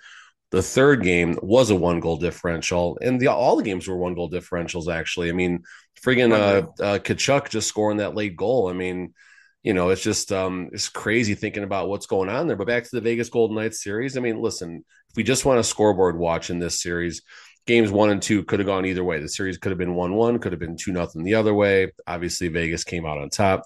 The 0.52 0.62
third 0.62 1.04
game 1.04 1.38
was 1.42 1.70
a 1.70 1.76
one 1.76 2.00
goal 2.00 2.18
differential, 2.18 2.98
and 3.02 3.20
the 3.20 3.28
all 3.28 3.56
the 3.56 3.64
games 3.64 3.88
were 3.88 3.98
one 3.98 4.16
goal 4.16 4.30
differentials. 4.30 4.94
Actually, 4.94 5.30
I 5.30 5.34
mean, 5.34 5.64
friggin' 6.04 6.32
uh, 6.32 6.84
uh, 6.84 7.00
Tkachuk 7.00 7.50
just 7.50 7.68
scoring 7.68 7.98
that 7.98 8.16
late 8.16 8.36
goal. 8.36 8.70
I 8.70 8.74
mean 8.74 9.14
you 9.64 9.74
know, 9.74 9.90
it's 9.90 10.02
just 10.04 10.32
um, 10.32 10.70
it's 10.74 10.90
crazy 10.90 11.36
thinking 11.36 11.64
about 11.64 11.88
what's 11.90 12.06
going 12.08 12.30
on 12.30 12.48
there. 12.48 12.56
But 12.58 12.68
back 12.68 12.84
to 12.84 12.90
the 12.94 13.02
Vegas 13.02 13.30
Golden 13.30 13.56
Knights 13.56 13.84
series. 13.84 14.18
I 14.18 14.20
mean, 14.22 14.42
listen, 14.42 14.84
if 15.10 15.16
we 15.16 15.24
just 15.24 15.46
want 15.46 15.60
a 15.60 15.64
scoreboard 15.64 16.18
watch 16.18 16.50
in 16.50 16.60
this 16.60 16.82
series, 16.82 17.22
games 17.68 17.92
one 17.92 18.10
and 18.10 18.22
two 18.22 18.44
could 18.44 18.60
have 18.60 18.66
gone 18.68 18.86
either 18.86 19.04
way. 19.04 19.20
The 19.20 19.30
series 19.30 19.58
could 19.58 19.72
have 19.72 19.78
been 19.80 19.94
one 19.96 20.14
one, 20.16 20.40
could 20.40 20.52
have 20.52 20.60
been 20.60 20.78
two 20.78 20.92
nothing 20.92 21.24
the 21.24 21.36
other 21.36 21.54
way. 21.54 21.92
Obviously, 22.08 22.48
Vegas 22.48 22.84
came 22.84 23.06
out 23.06 23.18
on 23.20 23.30
top. 23.30 23.64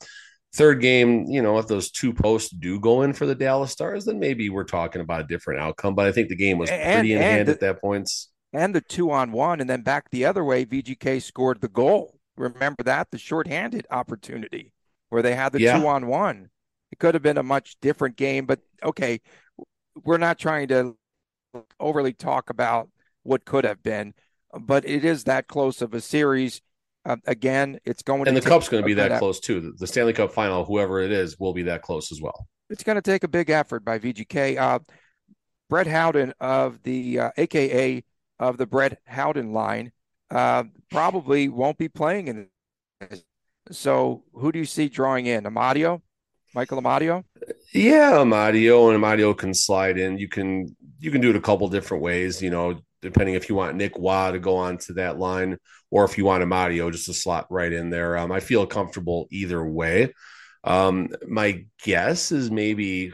Third 0.54 0.80
game, 0.82 1.26
you 1.28 1.42
know, 1.42 1.58
if 1.58 1.68
those 1.68 1.92
two 1.92 2.14
posts 2.14 2.50
do 2.50 2.80
go 2.80 3.02
in 3.02 3.12
for 3.14 3.26
the 3.26 3.36
Dallas 3.36 3.72
Stars, 3.72 4.06
then 4.06 4.20
maybe 4.20 4.50
we're 4.50 4.64
talking 4.64 5.02
about 5.02 5.22
a 5.22 5.28
different 5.28 5.60
outcome. 5.60 5.96
But 5.96 6.06
I 6.08 6.14
think 6.14 6.30
the 6.30 6.36
game 6.38 6.58
was 6.58 6.70
pretty 6.70 6.84
And- 6.84 7.08
in 7.08 7.18
and 7.18 7.24
hand 7.24 7.48
the- 7.50 7.52
at 7.54 7.60
that 7.60 7.82
point. 7.82 8.10
and 8.54 8.74
the 8.74 8.80
two 8.80 9.12
on 9.12 9.34
one, 9.34 9.60
and 9.60 9.70
then 9.70 9.82
back 9.82 10.10
the 10.12 10.24
other 10.26 10.44
way, 10.46 10.64
VGK 10.66 11.20
scored 11.22 11.60
the 11.60 11.68
goal. 11.68 12.20
Remember 12.38 12.84
that 12.84 13.12
the 13.12 13.18
shorthanded 13.18 13.86
opportunity 13.92 14.72
where 15.10 15.22
they 15.22 15.36
had 15.36 15.52
the 15.54 15.62
Yeah. 15.62 15.80
two 15.80 15.88
on 15.88 16.08
one. 16.08 16.50
It 16.92 17.00
could 17.00 17.14
have 17.14 17.24
been 17.24 17.38
a 17.38 17.44
much 17.44 17.78
different 17.82 18.16
game, 18.16 18.46
but 18.46 18.60
okay, 18.84 19.22
we're 20.04 20.18
not 20.18 20.40
trying 20.40 20.68
to 20.70 20.98
overly 21.80 22.14
talk 22.14 22.50
about 22.50 22.90
what 23.24 23.46
could 23.46 23.64
have 23.64 23.82
been, 23.82 24.14
but 24.60 24.88
it 24.88 25.04
is 25.06 25.24
that 25.26 25.48
close 25.48 25.82
of 25.82 25.94
a 25.94 26.02
series. 26.02 26.62
Uh, 27.06 27.18
again, 27.28 27.80
it's 27.86 28.02
going 28.02 28.28
And 28.28 28.36
to 28.36 28.42
the 28.42 28.50
Cup's 28.50 28.68
going 28.68 28.82
to 28.82 28.86
be 28.86 28.94
that 28.96 29.12
of- 29.12 29.20
close 29.20 29.40
too. 29.40 29.74
The- 29.78 29.88
Stanley 29.88 30.14
Cup 30.14 30.32
final, 30.32 30.66
whoever 30.66 31.02
it 31.02 31.12
is, 31.12 31.40
will 31.40 31.54
be 31.54 31.64
that 31.64 31.82
close 31.82 32.12
as 32.12 32.22
well. 32.22 32.48
it's 32.70 32.84
going 32.84 32.96
to 32.96 33.02
take 33.02 33.24
a 33.24 33.28
big 33.28 33.52
effort 33.52 33.86
by 33.86 34.00
VGK. 34.00 34.58
Uh, 34.58 34.80
Brett 35.70 35.86
Howden 35.86 36.34
of 36.40 36.82
the 36.82 37.20
uh, 37.20 37.32
AKA 37.38 38.04
of 38.40 38.58
the 38.58 38.66
Brett 38.66 39.00
Howden 39.06 39.54
line 39.54 39.92
uh, 40.32 40.64
probably 40.90 41.48
won't 41.48 41.78
be 41.78 41.88
playing 41.90 42.28
in 42.28 42.48
this. 43.00 43.24
So 43.72 44.24
who 44.34 44.52
do 44.52 44.60
you 44.60 44.66
see 44.66 44.90
drawing 44.90 45.26
in? 45.26 45.44
Amadio, 45.44 46.02
Michael 46.54 46.82
Amadio. 46.82 47.24
Yeah, 47.74 48.14
Amadio 48.14 48.94
and 48.94 49.04
Amadio 49.04 49.38
can 49.38 49.54
slide 49.54 49.98
in. 49.98 50.18
You 50.18 50.28
can 50.28 50.76
you 51.00 51.12
can 51.12 51.22
do 51.22 51.30
it 51.30 51.36
a 51.36 51.42
couple 51.42 51.68
different 51.68 52.04
ways. 52.04 52.42
You 52.42 52.52
know, 52.52 52.80
depending 53.02 53.36
if 53.36 53.50
you 53.50 53.56
want 53.56 53.76
Nick 53.76 53.94
Roy 53.98 54.32
to 54.32 54.40
go 54.40 54.58
on 54.58 54.78
to 54.80 54.94
that 54.94 55.20
line 55.20 55.58
or 55.92 56.06
if 56.06 56.18
you 56.18 56.26
want 56.26 56.44
Amadio 56.44 56.92
just 56.92 57.06
to 57.06 57.14
slot 57.14 57.48
right 57.50 57.72
in 57.72 57.90
there. 57.90 58.18
Um, 58.18 58.32
I 58.32 58.40
feel 58.40 58.66
comfortable 58.66 59.28
either 59.30 59.64
way. 59.66 60.14
Um, 60.64 61.10
my 61.28 61.66
guess 61.84 62.32
is 62.32 62.50
maybe 62.50 63.14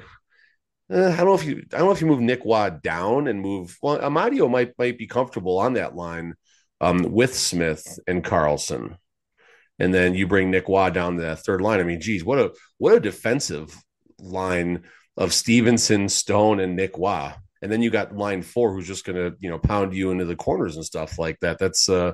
uh, 0.91 1.10
I 1.10 1.17
don't 1.17 1.25
know 1.25 1.34
if 1.34 1.43
you 1.43 1.63
I 1.74 1.77
don't 1.77 1.88
know 1.88 1.91
if 1.91 2.01
you 2.01 2.08
move 2.08 2.22
Nick 2.22 2.43
Roy 2.46 2.70
down 2.81 3.27
and 3.27 3.41
move 3.41 3.77
well 3.81 4.00
Amadio 4.00 4.50
might 4.50 4.77
might 4.77 4.98
be 4.98 5.08
comfortable 5.08 5.60
on 5.60 5.74
that 5.74 5.96
line 5.96 6.36
um, 6.79 7.03
with 7.12 7.36
Smith 7.36 8.00
and 8.08 8.24
Karlsson. 8.24 8.98
And 9.81 9.91
then 9.91 10.13
you 10.13 10.27
bring 10.27 10.51
Nick 10.51 10.69
Roy 10.69 10.91
down 10.91 11.15
the 11.15 11.35
third 11.35 11.59
line. 11.59 11.79
I 11.79 11.83
mean, 11.83 12.00
geez, 12.00 12.23
what 12.23 12.38
a 12.38 12.51
what 12.77 12.93
a 12.93 13.00
defensive 13.00 13.75
line 14.19 14.83
of 15.17 15.33
Stephenson, 15.33 16.07
Stone, 16.07 16.59
and 16.59 16.75
Nick 16.75 16.95
Roy. 17.00 17.33
And 17.63 17.71
then 17.71 17.81
you 17.81 17.89
got 17.89 18.15
line 18.15 18.43
four, 18.43 18.71
who's 18.71 18.85
just 18.85 19.05
going 19.05 19.15
to 19.15 19.35
you 19.39 19.50
know 19.50 19.57
pound 19.57 19.95
you 19.95 20.11
into 20.11 20.25
the 20.25 20.35
corners 20.35 20.75
and 20.75 20.85
stuff 20.85 21.17
like 21.17 21.39
that. 21.39 21.57
That's 21.57 21.89
uh, 21.89 22.13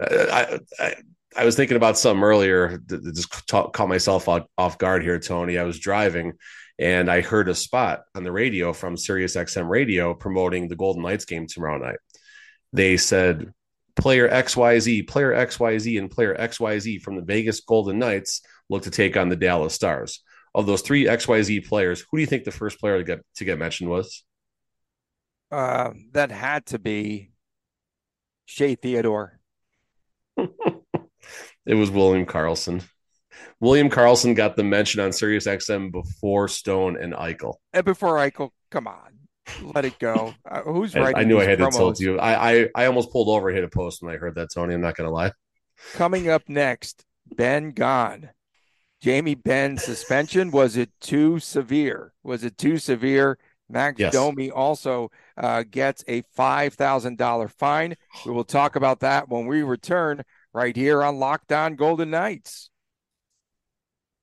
I, 0.00 0.58
I 0.80 0.94
I 1.36 1.44
was 1.44 1.54
thinking 1.54 1.76
about 1.76 1.98
something 1.98 2.24
earlier 2.24 2.80
just 2.88 3.46
caught 3.48 3.88
myself 3.88 4.28
off 4.28 4.78
guard 4.78 5.04
here, 5.04 5.20
Tony. 5.20 5.56
I 5.56 5.64
was 5.64 5.78
driving 5.78 6.32
and 6.80 7.08
I 7.08 7.20
heard 7.20 7.48
a 7.48 7.54
spot 7.54 8.02
on 8.16 8.24
the 8.24 8.32
radio 8.32 8.72
from 8.72 8.96
Sirius 8.96 9.36
XM 9.36 9.68
radio 9.68 10.14
promoting 10.14 10.66
the 10.66 10.76
Golden 10.76 11.02
Knights 11.02 11.24
game 11.24 11.46
tomorrow 11.46 11.78
night. 11.78 11.98
They 12.72 12.96
said 12.96 13.52
player 13.96 14.28
XYZ, 14.28 15.06
player 15.08 15.32
XYZ, 15.32 15.98
and 15.98 16.10
player 16.10 16.34
XYZ 16.34 17.02
from 17.02 17.16
the 17.16 17.22
Vegas 17.22 17.60
Golden 17.60 17.98
Knights 17.98 18.42
look 18.68 18.84
to 18.84 18.90
take 18.90 19.16
on 19.16 19.28
the 19.28 19.36
Dallas 19.36 19.74
Stars. 19.74 20.22
Of 20.54 20.66
those 20.66 20.82
three 20.82 21.06
XYZ 21.06 21.66
players, 21.66 22.00
who 22.00 22.16
do 22.16 22.20
you 22.20 22.26
think 22.26 22.44
the 22.44 22.52
first 22.52 22.78
player 22.78 22.98
to 22.98 23.04
get 23.04 23.20
to 23.36 23.44
get 23.44 23.58
mentioned 23.58 23.90
was? 23.90 24.24
Uh, 25.50 25.90
that 26.12 26.30
had 26.30 26.66
to 26.66 26.78
be 26.78 27.32
Shea 28.46 28.76
Theodore. 28.76 29.40
It 31.66 31.74
was 31.74 31.90
William 31.90 32.26
Karlsson. 32.26 32.82
William 33.60 33.88
Karlsson 33.88 34.34
got 34.34 34.56
the 34.56 34.64
mention 34.64 35.00
on 35.00 35.12
Sirius 35.12 35.46
XM 35.46 35.90
before 35.90 36.48
Stone 36.48 36.98
and 37.00 37.14
Eichel. 37.14 37.54
And 37.72 37.84
before 37.84 38.16
Eichel, 38.16 38.50
come 38.70 38.86
on, 38.86 39.13
let 39.62 39.84
it 39.84 39.98
go. 39.98 40.34
Uh, 40.48 40.62
who's 40.62 40.94
I, 40.96 41.00
writing? 41.00 41.16
I 41.20 41.24
knew 41.24 41.40
I 41.40 41.44
had 41.44 41.58
to 41.58 41.66
promos? 41.66 41.76
tell 41.76 41.94
you. 41.98 42.18
I, 42.18 42.52
I 42.52 42.68
I 42.74 42.86
almost 42.86 43.10
pulled 43.10 43.28
over, 43.28 43.50
hit 43.50 43.64
a 43.64 43.68
post 43.68 44.02
when 44.02 44.14
I 44.14 44.18
heard 44.18 44.34
that, 44.36 44.50
Tony. 44.52 44.74
I'm 44.74 44.80
not 44.80 44.96
going 44.96 45.08
to 45.08 45.14
lie. 45.14 45.32
Coming 45.92 46.28
up 46.28 46.48
next, 46.48 47.04
Benn 47.34 47.72
gone. 47.72 48.30
Jamie 49.00 49.34
Benn 49.34 49.76
suspension 49.76 50.50
was 50.50 50.76
it 50.76 50.90
too 51.00 51.38
severe? 51.38 52.12
Was 52.22 52.42
it 52.42 52.56
too 52.56 52.78
severe? 52.78 53.38
Max 53.68 53.98
Yes. 53.98 54.12
Domi 54.12 54.50
also 54.50 55.10
uh, 55.36 55.64
gets 55.70 56.04
a 56.06 56.22
five 56.34 56.74
thousand 56.74 57.18
dollar 57.18 57.48
fine. 57.48 57.96
We 58.24 58.32
will 58.32 58.44
talk 58.44 58.76
about 58.76 59.00
that 59.00 59.28
when 59.28 59.46
we 59.46 59.62
return 59.62 60.22
right 60.52 60.76
here 60.76 61.02
on 61.02 61.18
Locked 61.18 61.52
On 61.52 61.74
Golden 61.74 62.10
Knights. 62.10 62.70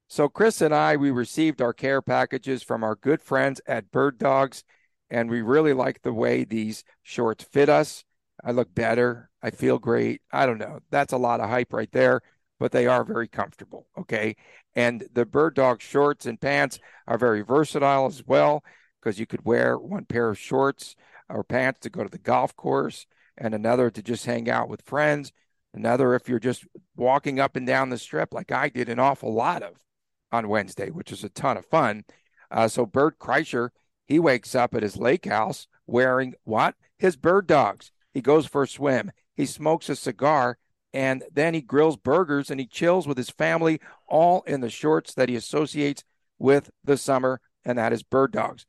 So 0.08 0.28
Chris 0.30 0.62
and 0.62 0.74
I, 0.76 0.96
we 0.98 1.10
received 1.10 1.62
our 1.62 1.74
care 1.74 2.02
packages 2.02 2.64
from 2.64 2.84
our 2.84 2.96
good 2.96 3.22
friends 3.22 3.62
at 3.66 3.92
Bird 3.92 4.18
Dogs, 4.18 4.64
and 5.12 5.30
we 5.30 5.42
really 5.42 5.74
like 5.74 6.02
the 6.02 6.14
way 6.14 6.44
these 6.44 6.84
shorts 7.04 7.44
fit 7.44 7.70
us. 7.70 8.04
I 8.44 8.52
look 8.52 8.74
better. 8.74 9.30
I 9.44 9.52
feel 9.52 9.78
great. 9.78 10.22
I 10.32 10.46
don't 10.46 10.58
know. 10.58 10.80
That's 10.90 11.14
a 11.14 11.18
lot 11.18 11.42
of 11.42 11.50
hype 11.50 11.74
right 11.74 11.92
there, 11.92 12.22
but 12.60 12.72
they 12.72 12.88
are 12.88 13.04
very 13.04 13.28
comfortable. 13.28 13.88
Okay. 13.98 14.36
And 14.74 15.04
the 15.14 15.26
Bird 15.26 15.54
Dog 15.54 15.82
shorts 15.82 16.26
and 16.26 16.40
pants 16.40 16.80
are 17.08 17.18
very 17.18 17.42
versatile 17.42 18.08
as 18.08 18.26
well 18.26 18.64
because 19.00 19.20
you 19.20 19.26
could 19.26 19.46
wear 19.46 19.78
one 19.78 20.06
pair 20.06 20.30
of 20.30 20.40
shorts 20.40 20.96
or 21.30 21.44
pants 21.44 21.82
to 21.82 21.90
go 21.90 22.04
to 22.04 22.10
the 22.10 22.18
golf 22.18 22.56
course 22.56 23.06
and 23.38 23.54
another 23.54 23.90
to 23.92 24.02
just 24.02 24.26
hang 24.26 24.50
out 24.50 24.70
with 24.70 24.82
friends. 24.82 25.32
Another 25.74 26.16
if 26.16 26.30
you're 26.30 26.40
just 26.40 26.66
walking 26.96 27.40
up 27.40 27.56
and 27.56 27.68
down 27.68 27.90
the 27.90 27.98
strip, 27.98 28.34
like 28.34 28.52
I 28.52 28.70
did 28.70 28.90
an 28.90 29.00
awful 29.00 29.34
lot 29.34 29.62
of 29.62 29.76
on 30.32 30.48
Wednesday, 30.48 30.90
which 30.90 31.12
was 31.12 31.24
a 31.24 31.30
ton 31.30 31.58
of 31.58 31.66
fun. 31.66 32.06
Uh, 32.50 32.68
so 32.68 32.86
Bert 32.86 33.20
Kreischer, 33.20 33.70
he 34.12 34.20
wakes 34.20 34.56
up 34.56 34.76
at 34.76 34.84
his 34.84 34.98
lake 34.98 35.26
house 35.26 35.68
wearing 35.88 36.34
what? 36.44 36.76
His 37.00 37.16
bird 37.16 37.48
dogs. 37.48 37.92
He 38.14 38.22
goes 38.22 38.46
for 38.46 38.64
a 38.64 38.68
swim. 38.68 39.12
He 39.36 39.46
smokes 39.46 39.88
a 39.88 39.96
cigar 39.96 40.58
and 40.94 41.24
then 41.32 41.54
he 41.54 41.62
grills 41.62 41.96
burgers 41.96 42.52
and 42.52 42.60
he 42.60 42.68
chills 42.68 43.08
with 43.08 43.18
his 43.18 43.30
family, 43.30 43.80
all 44.10 44.42
in 44.42 44.60
the 44.60 44.70
shorts 44.70 45.14
that 45.14 45.30
he 45.30 45.36
associates 45.36 46.04
with 46.38 46.70
the 46.84 46.98
summer, 46.98 47.40
and 47.64 47.78
that 47.78 47.94
is 47.94 48.04
bird 48.04 48.34
dogs. 48.34 48.66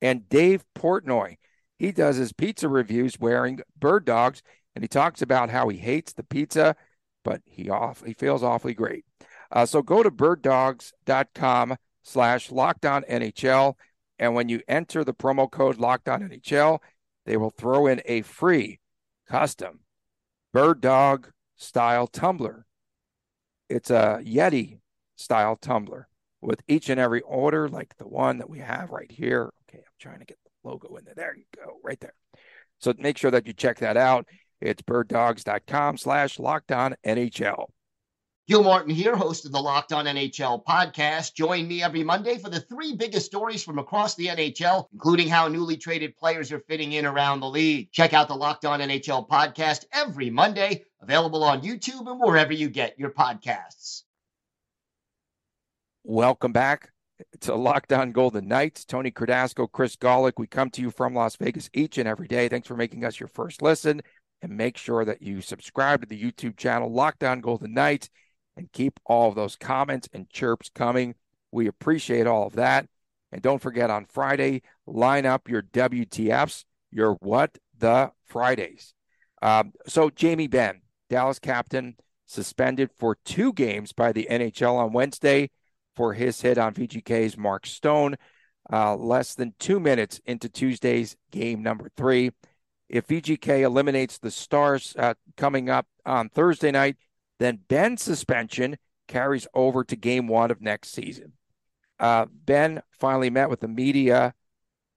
And 0.00 0.28
Dave 0.28 0.64
Portnoy, 0.74 1.36
he 1.78 1.92
does 1.92 2.16
his 2.16 2.32
pizza 2.32 2.68
reviews 2.68 3.20
wearing 3.20 3.60
bird 3.78 4.06
dogs, 4.06 4.42
and 4.74 4.82
he 4.82 4.88
talks 4.88 5.20
about 5.20 5.50
how 5.50 5.68
he 5.68 5.76
hates 5.76 6.14
the 6.14 6.22
pizza, 6.22 6.74
but 7.22 7.42
he 7.44 7.68
off 7.68 8.02
he 8.04 8.14
feels 8.14 8.42
awfully 8.42 8.72
great. 8.72 9.04
Uh, 9.52 9.66
so 9.66 9.82
go 9.82 10.02
to 10.02 10.10
birddogs.com 10.10 11.76
slash 12.02 12.48
lockdown 12.48 13.06
NHL. 13.10 13.74
And 14.18 14.34
when 14.34 14.48
you 14.48 14.60
enter 14.68 15.04
the 15.04 15.14
promo 15.14 15.50
code 15.50 15.78
lockdown 15.78 16.22
NHL, 16.22 16.78
they 17.24 17.36
will 17.36 17.50
throw 17.50 17.86
in 17.86 18.00
a 18.04 18.22
free 18.22 18.80
custom 19.28 19.80
bird 20.52 20.80
dog 20.80 21.30
style 21.56 22.06
tumbler. 22.06 22.66
It's 23.68 23.90
a 23.90 24.20
Yeti 24.24 24.78
style 25.16 25.56
tumbler 25.56 26.08
with 26.40 26.62
each 26.68 26.88
and 26.88 27.00
every 27.00 27.20
order, 27.22 27.68
like 27.68 27.96
the 27.98 28.06
one 28.08 28.38
that 28.38 28.48
we 28.48 28.60
have 28.60 28.90
right 28.90 29.10
here. 29.10 29.52
Okay, 29.68 29.78
I'm 29.78 29.98
trying 29.98 30.20
to 30.20 30.24
get 30.24 30.38
the 30.44 30.68
logo 30.68 30.94
in 30.96 31.04
there. 31.04 31.14
There 31.14 31.36
you 31.36 31.44
go, 31.54 31.78
right 31.82 31.98
there. 32.00 32.14
So 32.78 32.94
make 32.98 33.18
sure 33.18 33.30
that 33.30 33.46
you 33.46 33.52
check 33.52 33.78
that 33.80 33.96
out. 33.96 34.26
It's 34.60 34.82
birddogs.com 34.82 35.98
slash 35.98 36.38
lockdown 36.38 36.94
NHL. 37.04 37.66
Gil 38.48 38.62
Martin 38.62 38.94
here, 38.94 39.16
host 39.16 39.44
of 39.44 39.50
the 39.50 39.60
Locked 39.60 39.92
On 39.92 40.04
NHL 40.04 40.64
podcast. 40.64 41.34
Join 41.34 41.66
me 41.66 41.82
every 41.82 42.04
Monday 42.04 42.38
for 42.38 42.48
the 42.48 42.60
three 42.60 42.94
biggest 42.94 43.26
stories 43.26 43.64
from 43.64 43.80
across 43.80 44.14
the 44.14 44.26
NHL, 44.26 44.86
including 44.92 45.26
how 45.26 45.48
newly 45.48 45.76
traded 45.76 46.16
players 46.16 46.52
are 46.52 46.60
fitting 46.60 46.92
in 46.92 47.06
around 47.06 47.40
the 47.40 47.48
league. 47.48 47.90
Check 47.90 48.14
out 48.14 48.28
the 48.28 48.36
Locked 48.36 48.64
On 48.64 48.78
NHL 48.78 49.28
podcast 49.28 49.86
every 49.92 50.30
Monday, 50.30 50.84
available 51.00 51.42
on 51.42 51.62
YouTube 51.62 52.08
and 52.08 52.20
wherever 52.20 52.52
you 52.52 52.68
get 52.68 52.96
your 53.00 53.10
podcasts. 53.10 54.02
Welcome 56.04 56.52
back 56.52 56.90
to 57.40 57.54
Locked 57.56 57.92
On 57.92 58.12
Golden 58.12 58.46
Knights. 58.46 58.84
Tony 58.84 59.10
Cardasco, 59.10 59.66
Chris 59.72 59.96
Golick. 59.96 60.34
We 60.36 60.46
come 60.46 60.70
to 60.70 60.82
you 60.82 60.92
from 60.92 61.14
Las 61.14 61.34
Vegas 61.34 61.68
each 61.74 61.98
and 61.98 62.06
every 62.06 62.28
day. 62.28 62.48
Thanks 62.48 62.68
for 62.68 62.76
making 62.76 63.04
us 63.04 63.18
your 63.18 63.28
first 63.28 63.60
listen. 63.60 64.02
And 64.40 64.56
make 64.56 64.76
sure 64.76 65.04
that 65.04 65.20
you 65.20 65.40
subscribe 65.40 66.02
to 66.02 66.06
the 66.06 66.22
YouTube 66.22 66.56
channel, 66.56 66.92
Locked 66.92 67.24
On 67.24 67.40
Golden 67.40 67.74
Knights, 67.74 68.08
and 68.56 68.72
keep 68.72 68.98
all 69.04 69.28
of 69.28 69.34
those 69.34 69.56
comments 69.56 70.08
and 70.12 70.30
chirps 70.30 70.70
coming. 70.74 71.14
We 71.52 71.66
appreciate 71.66 72.26
all 72.26 72.46
of 72.46 72.54
that. 72.54 72.88
And 73.32 73.42
don't 73.42 73.62
forget 73.62 73.90
on 73.90 74.06
Friday, 74.06 74.62
line 74.86 75.26
up 75.26 75.48
your 75.48 75.62
WTFs, 75.62 76.64
your 76.90 77.14
What 77.14 77.58
the 77.76 78.12
Fridays. 78.24 78.94
Um, 79.42 79.72
so, 79.86 80.10
Jamie 80.10 80.46
Benn, 80.46 80.80
Dallas 81.10 81.38
captain, 81.38 81.96
suspended 82.24 82.90
for 82.96 83.18
two 83.24 83.52
games 83.52 83.92
by 83.92 84.12
the 84.12 84.26
NHL 84.30 84.76
on 84.76 84.92
Wednesday 84.92 85.50
for 85.94 86.12
his 86.12 86.40
hit 86.40 86.58
on 86.58 86.74
VGK's 86.74 87.36
Mark 87.36 87.66
Stone, 87.66 88.16
uh, 88.72 88.96
less 88.96 89.34
than 89.34 89.54
two 89.58 89.80
minutes 89.80 90.20
into 90.26 90.48
Tuesday's 90.48 91.16
game 91.30 91.62
number 91.62 91.90
three. 91.96 92.30
If 92.88 93.08
VGK 93.08 93.62
eliminates 93.62 94.18
the 94.18 94.30
Stars 94.30 94.94
uh, 94.98 95.14
coming 95.36 95.68
up 95.68 95.86
on 96.04 96.28
Thursday 96.28 96.70
night, 96.70 96.96
then 97.38 97.60
Benn's 97.68 98.02
suspension 98.02 98.76
carries 99.08 99.46
over 99.54 99.84
to 99.84 99.96
game 99.96 100.26
one 100.26 100.50
of 100.50 100.60
next 100.60 100.90
season. 100.92 101.32
Uh, 101.98 102.26
Benn 102.30 102.82
finally 102.90 103.30
met 103.30 103.50
with 103.50 103.60
the 103.60 103.68
media 103.68 104.34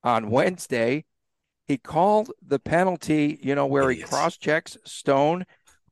on 0.03 0.29
Wednesday. 0.29 1.05
He 1.67 1.77
called 1.77 2.31
the 2.45 2.59
penalty, 2.59 3.39
you 3.41 3.55
know, 3.55 3.65
where 3.65 3.89
he 3.91 4.01
cross 4.01 4.37
checks 4.37 4.77
Stone. 4.85 5.45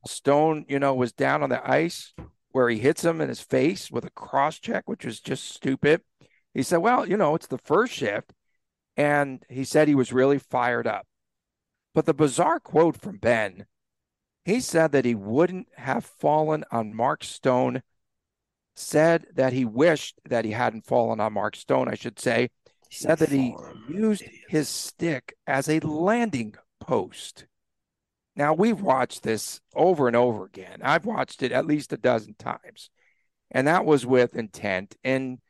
Stone, 0.06 0.66
you 0.68 0.78
know, 0.78 0.94
was 0.94 1.12
down 1.12 1.42
on 1.42 1.50
the 1.50 1.68
ice 1.68 2.14
where 2.50 2.68
he 2.68 2.78
hits 2.78 3.04
him 3.04 3.20
in 3.20 3.28
his 3.28 3.40
face 3.40 3.90
with 3.90 4.04
a 4.04 4.10
cross 4.10 4.58
check, 4.58 4.88
which 4.88 5.04
was 5.04 5.20
just 5.20 5.48
stupid. 5.48 6.02
He 6.54 6.62
said, 6.62 6.78
Well, 6.78 7.08
you 7.08 7.16
know, 7.16 7.34
it's 7.34 7.46
the 7.46 7.58
first 7.58 7.92
shift. 7.92 8.32
And 8.96 9.44
he 9.48 9.64
said 9.64 9.86
he 9.86 9.94
was 9.94 10.12
really 10.12 10.38
fired 10.38 10.86
up. 10.86 11.06
But 11.94 12.06
the 12.06 12.14
bizarre 12.14 12.58
quote 12.58 13.00
from 13.00 13.18
Benn, 13.18 13.66
he 14.48 14.60
said 14.60 14.92
that 14.92 15.04
he 15.04 15.14
wouldn't 15.14 15.68
have 15.76 16.06
fallen 16.06 16.64
on 16.70 16.96
Mark 16.96 17.22
Stone, 17.22 17.82
said 18.74 19.26
that 19.34 19.52
he 19.52 19.66
wished 19.66 20.18
that 20.26 20.46
he 20.46 20.52
hadn't 20.52 20.86
fallen 20.86 21.20
on 21.20 21.34
Mark 21.34 21.54
Stone, 21.54 21.86
I 21.88 21.94
should 21.94 22.18
say, 22.18 22.48
said 22.90 23.18
that 23.18 23.28
he 23.28 23.54
used 23.90 24.24
his 24.48 24.70
stick 24.70 25.34
as 25.46 25.68
a 25.68 25.80
landing 25.80 26.54
post. 26.80 27.44
Now, 28.36 28.54
we've 28.54 28.80
watched 28.80 29.22
this 29.22 29.60
over 29.74 30.06
and 30.06 30.16
over 30.16 30.46
again. 30.46 30.78
I've 30.82 31.04
watched 31.04 31.42
it 31.42 31.52
at 31.52 31.66
least 31.66 31.92
a 31.92 31.98
dozen 31.98 32.34
times, 32.38 32.88
and 33.50 33.66
that 33.66 33.84
was 33.84 34.06
with 34.06 34.34
intent. 34.34 34.96
And 35.04 35.40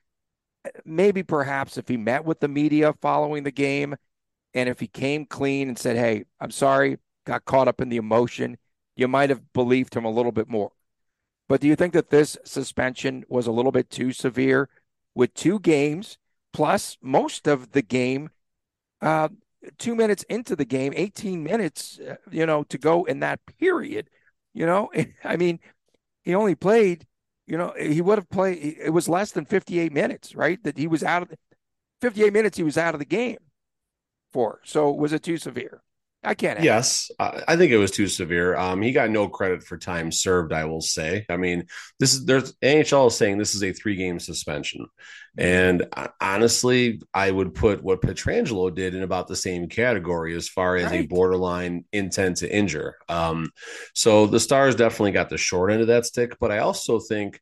maybe 0.85 1.23
perhaps 1.23 1.78
if 1.78 1.87
he 1.87 1.97
met 1.97 2.25
with 2.25 2.40
the 2.40 2.49
media 2.49 2.93
following 3.00 3.45
the 3.45 3.52
game 3.52 3.95
and 4.55 4.69
if 4.69 4.81
he 4.81 4.88
came 4.88 5.25
clean 5.25 5.69
and 5.69 5.78
said, 5.78 5.97
Hey, 5.97 6.25
I'm 6.40 6.50
sorry, 6.50 6.99
got 7.25 7.45
caught 7.45 7.69
up 7.69 7.81
in 7.81 7.90
the 7.90 7.97
emotion, 7.99 8.57
you 8.99 9.09
might 9.09 9.31
have 9.31 9.52
believed 9.52 9.95
him 9.95 10.05
a 10.05 10.11
little 10.11 10.33
bit 10.33 10.49
more. 10.49 10.73
But 11.49 11.61
do 11.61 11.67
you 11.67 11.76
think 11.76 11.95
that 11.95 12.11
this 12.11 12.37
suspension 12.45 13.25
was 13.28 13.47
a 13.47 13.52
little 13.52 13.73
bit 13.73 13.88
too 13.88 14.12
severe 14.12 14.69
with 15.14 15.33
two 15.33 15.59
games 15.61 16.19
plus 16.52 16.99
most 17.00 17.47
of 17.47 17.73
the 17.73 17.81
game, 17.81 18.31
uh, 19.00 19.28
two 19.78 19.95
minutes 19.95 20.25
into 20.25 20.55
the 20.55 20.64
game, 20.64 20.93
18 20.95 21.43
minutes, 21.43 21.99
uh, 22.00 22.17
you 22.31 22.45
know, 22.45 22.64
to 22.64 22.76
go 22.76 23.05
in 23.05 23.21
that 23.21 23.40
period? 23.59 24.11
You 24.52 24.67
know, 24.67 24.90
I 25.25 25.37
mean, 25.37 25.61
he 26.25 26.35
only 26.35 26.55
played 26.55 27.07
you 27.49 27.57
know, 27.57 27.73
he 27.81 28.02
would 28.02 28.19
have 28.19 28.28
played. 28.28 28.76
It 28.78 28.90
was 28.90 29.09
less 29.09 29.33
than 29.33 29.47
58 29.47 29.90
minutes, 29.90 30.35
right? 30.35 30.62
That 30.64 30.76
he 30.76 30.87
was 30.87 31.02
out 31.02 31.23
of 31.23 31.31
the 31.31 31.38
58 32.02 32.31
minutes. 32.31 32.59
He 32.59 32.62
was 32.62 32.76
out 32.76 32.95
of 32.95 32.99
the 32.99 33.07
game 33.07 33.38
for. 34.31 34.61
So 34.64 34.93
was 34.93 35.14
it 35.14 35.23
too 35.23 35.38
severe? 35.38 35.83
I 36.25 36.35
can't. 36.35 36.61
Yes, 36.61 37.13
I 37.21 37.55
think 37.55 37.71
it 37.71 37.77
was 37.77 37.93
too 37.93 38.09
severe. 38.09 38.57
Um, 38.57 38.83
he 38.83 38.91
got 38.91 39.09
no 39.09 39.29
credit 39.29 39.63
for 39.63 39.79
time 39.79 40.11
served. 40.11 40.53
I 40.53 40.65
will 40.65 40.81
say. 40.81 41.25
I 41.29 41.37
mean, 41.37 41.67
this 42.01 42.13
is 42.13 42.25
there's 42.25 42.55
NHL 42.57 43.07
is 43.07 43.17
saying 43.17 43.39
this 43.39 43.55
is 43.55 43.63
a 43.63 43.73
three 43.73 43.95
game 43.95 44.19
suspension, 44.19 44.87
and 45.37 45.87
honestly, 46.21 47.01
I 47.15 47.31
would 47.31 47.55
put 47.55 47.85
what 47.85 48.03
Pietrangelo 48.03 48.75
did 48.75 48.97
in 48.97 49.03
about 49.05 49.29
the 49.29 49.37
same 49.37 49.69
category 49.69 50.35
as 50.35 50.49
far 50.49 50.75
as 50.75 50.91
right. 50.91 51.05
a 51.05 51.07
borderline 51.07 51.85
intent 51.93 52.39
to 52.39 52.53
injure. 52.53 52.97
Um, 53.09 53.51
so 53.95 54.27
the 54.27 54.41
Stars 54.41 54.75
definitely 54.75 55.13
got 55.13 55.31
the 55.31 55.39
short 55.39 55.71
end 55.71 55.83
of 55.83 55.87
that 55.87 56.05
stick, 56.05 56.37
but 56.41 56.51
I 56.51 56.59
also 56.59 56.99
think 56.99 57.41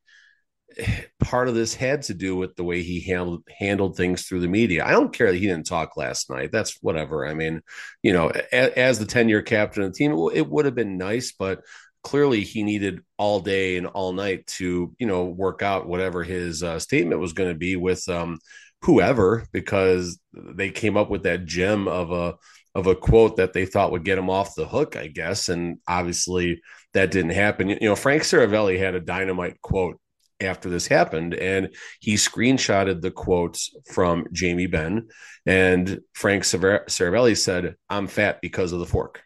part 1.19 1.47
of 1.47 1.55
this 1.55 1.73
had 1.73 2.03
to 2.03 2.13
do 2.13 2.35
with 2.35 2.55
the 2.55 2.63
way 2.63 2.83
he 2.83 2.99
handled 3.01 3.43
handled 3.57 3.95
things 3.95 4.23
through 4.23 4.41
the 4.41 4.47
media. 4.47 4.85
I 4.85 4.91
don't 4.91 5.13
care 5.13 5.31
that 5.31 5.37
he 5.37 5.47
didn't 5.47 5.65
talk 5.65 5.97
last 5.97 6.29
night. 6.29 6.51
That's 6.51 6.77
whatever. 6.81 7.25
I 7.25 7.33
mean, 7.33 7.61
you 8.03 8.13
know, 8.13 8.29
as, 8.51 8.69
as 8.71 8.99
the 8.99 9.05
10-year 9.05 9.41
captain 9.41 9.83
of 9.83 9.91
the 9.91 9.97
team, 9.97 10.11
it 10.33 10.47
would 10.47 10.65
have 10.65 10.75
been 10.75 10.97
nice, 10.97 11.31
but 11.31 11.61
clearly 12.03 12.41
he 12.41 12.63
needed 12.63 13.01
all 13.17 13.39
day 13.39 13.77
and 13.77 13.87
all 13.87 14.13
night 14.13 14.47
to, 14.47 14.95
you 14.97 15.07
know, 15.07 15.25
work 15.25 15.61
out 15.61 15.87
whatever 15.87 16.23
his 16.23 16.63
uh, 16.63 16.79
statement 16.79 17.21
was 17.21 17.33
going 17.33 17.49
to 17.49 17.57
be 17.57 17.75
with 17.75 18.07
um, 18.07 18.39
whoever 18.81 19.45
because 19.51 20.19
they 20.33 20.69
came 20.69 20.97
up 20.97 21.09
with 21.09 21.23
that 21.23 21.45
gem 21.45 21.87
of 21.87 22.11
a 22.11 22.35
of 22.75 22.85
a 22.85 22.95
quote 22.95 23.37
that 23.37 23.53
they 23.53 23.65
thought 23.65 23.91
would 23.91 24.05
get 24.05 24.19
him 24.19 24.29
off 24.29 24.53
the 24.53 24.67
hook, 24.67 24.95
I 24.95 25.07
guess, 25.07 25.49
and 25.49 25.79
obviously 25.87 26.61
that 26.93 27.09
didn't 27.09 27.31
happen. 27.31 27.69
You 27.69 27.79
know, 27.81 27.95
Frank 27.95 28.21
Seravalli 28.21 28.77
had 28.77 28.93
a 28.93 28.99
dynamite 28.99 29.59
quote 29.61 29.99
after 30.39 30.69
this 30.69 30.87
happened 30.87 31.33
and 31.33 31.73
he 31.99 32.13
screenshotted 32.13 33.01
the 33.01 33.11
quotes 33.11 33.75
from 33.91 34.27
Jamie 34.31 34.67
Benn 34.67 35.07
and 35.45 36.01
Frank 36.13 36.43
Seravalli 36.43 37.35
said 37.35 37.75
I'm 37.89 38.07
fat 38.07 38.39
because 38.41 38.71
of 38.71 38.79
the 38.79 38.85
fork. 38.85 39.23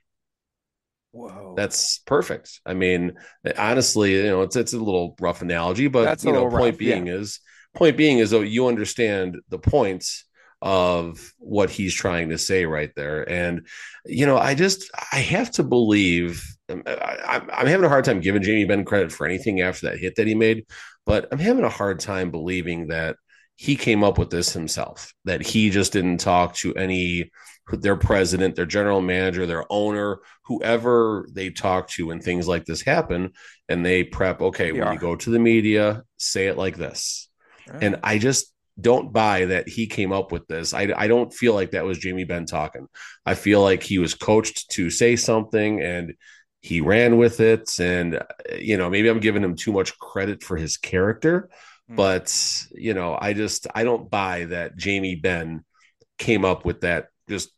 Whoa. 1.11 1.55
That's 1.57 1.99
perfect. 1.99 2.61
I 2.65 2.73
mean, 2.73 3.13
honestly, 3.57 4.15
you 4.15 4.27
know, 4.27 4.43
it's 4.43 4.55
it's 4.55 4.73
a 4.73 4.77
little 4.77 5.15
rough 5.19 5.41
analogy, 5.41 5.87
but 5.87 6.05
That's 6.05 6.23
you 6.23 6.31
know, 6.31 6.49
point 6.49 6.73
rough, 6.73 6.77
being 6.77 7.07
yeah. 7.07 7.15
is 7.15 7.39
point 7.75 7.97
being 7.97 8.19
is 8.19 8.29
though 8.29 8.41
you 8.41 8.67
understand 8.67 9.37
the 9.49 9.59
points 9.59 10.25
of 10.61 11.33
what 11.39 11.69
he's 11.69 11.93
trying 11.93 12.29
to 12.29 12.37
say 12.37 12.65
right 12.65 12.91
there. 12.95 13.29
And 13.29 13.67
you 14.05 14.25
know, 14.25 14.37
I 14.37 14.55
just 14.55 14.89
I 15.11 15.17
have 15.17 15.51
to 15.51 15.63
believe 15.63 16.45
Um, 16.71 16.83
I, 16.85 17.41
am 17.51 17.67
having 17.67 17.85
a 17.85 17.89
hard 17.89 18.05
time 18.05 18.19
giving 18.19 18.41
Jamie 18.41 18.65
Benn 18.65 18.85
credit 18.85 19.11
for 19.11 19.25
anything 19.25 19.61
after 19.61 19.89
that 19.89 19.99
hit 19.99 20.15
that 20.15 20.27
he 20.27 20.35
made. 20.35 20.65
But 21.05 21.27
I'm 21.31 21.39
having 21.39 21.63
a 21.63 21.69
hard 21.69 21.99
time 21.99 22.31
believing 22.31 22.87
that 22.87 23.17
he 23.55 23.75
came 23.75 24.03
up 24.03 24.17
with 24.17 24.29
this 24.29 24.53
himself, 24.53 25.13
that 25.25 25.41
he 25.41 25.69
just 25.69 25.93
didn't 25.93 26.17
talk 26.17 26.55
to 26.55 26.73
any 26.75 27.31
their 27.71 27.95
president, 27.95 28.55
their 28.55 28.65
general 28.65 29.01
manager, 29.01 29.45
their 29.45 29.65
owner, 29.69 30.19
whoever 30.45 31.27
they 31.31 31.49
talk 31.49 31.87
to 31.89 32.07
when 32.07 32.19
things 32.19 32.47
like 32.47 32.65
this 32.65 32.81
happen, 32.81 33.31
and 33.69 33.85
they 33.85 34.03
prep, 34.03 34.41
okay, 34.41 34.71
when 34.71 34.91
you 34.91 34.99
go 34.99 35.15
to 35.15 35.29
the 35.29 35.39
media, 35.39 36.03
say 36.17 36.47
it 36.47 36.57
like 36.57 36.75
this. 36.75 37.29
Right. 37.69 37.83
And 37.83 37.99
I 38.03 38.17
just 38.17 38.51
don't 38.79 39.13
buy 39.13 39.45
that 39.45 39.69
he 39.69 39.87
came 39.87 40.11
up 40.11 40.31
with 40.31 40.47
this. 40.47 40.73
I, 40.73 40.91
I 40.95 41.07
don't 41.07 41.33
feel 41.33 41.53
like 41.53 41.71
that 41.71 41.85
was 41.85 41.97
Jamie 41.97 42.23
Benn 42.23 42.45
talking. 42.45 42.87
I 43.25 43.35
feel 43.35 43.61
like 43.61 43.83
he 43.83 43.99
was 43.99 44.15
coached 44.15 44.71
to 44.71 44.89
say 44.89 45.15
something 45.15 45.81
and 45.81 46.13
he 46.61 46.79
ran 46.79 47.17
with 47.17 47.39
it 47.39 47.79
and 47.79 48.21
you 48.57 48.77
know 48.77 48.89
maybe 48.89 49.09
i'm 49.09 49.19
giving 49.19 49.43
him 49.43 49.55
too 49.55 49.71
much 49.71 49.97
credit 49.97 50.43
for 50.43 50.55
his 50.55 50.77
character 50.77 51.49
mm. 51.89 51.95
but 51.95 52.65
you 52.71 52.93
know 52.93 53.17
i 53.19 53.33
just 53.33 53.67
i 53.75 53.83
don't 53.83 54.09
buy 54.09 54.45
that 54.45 54.75
jamie 54.77 55.15
benn 55.15 55.63
came 56.17 56.45
up 56.45 56.63
with 56.63 56.81
that 56.81 57.07
just 57.27 57.49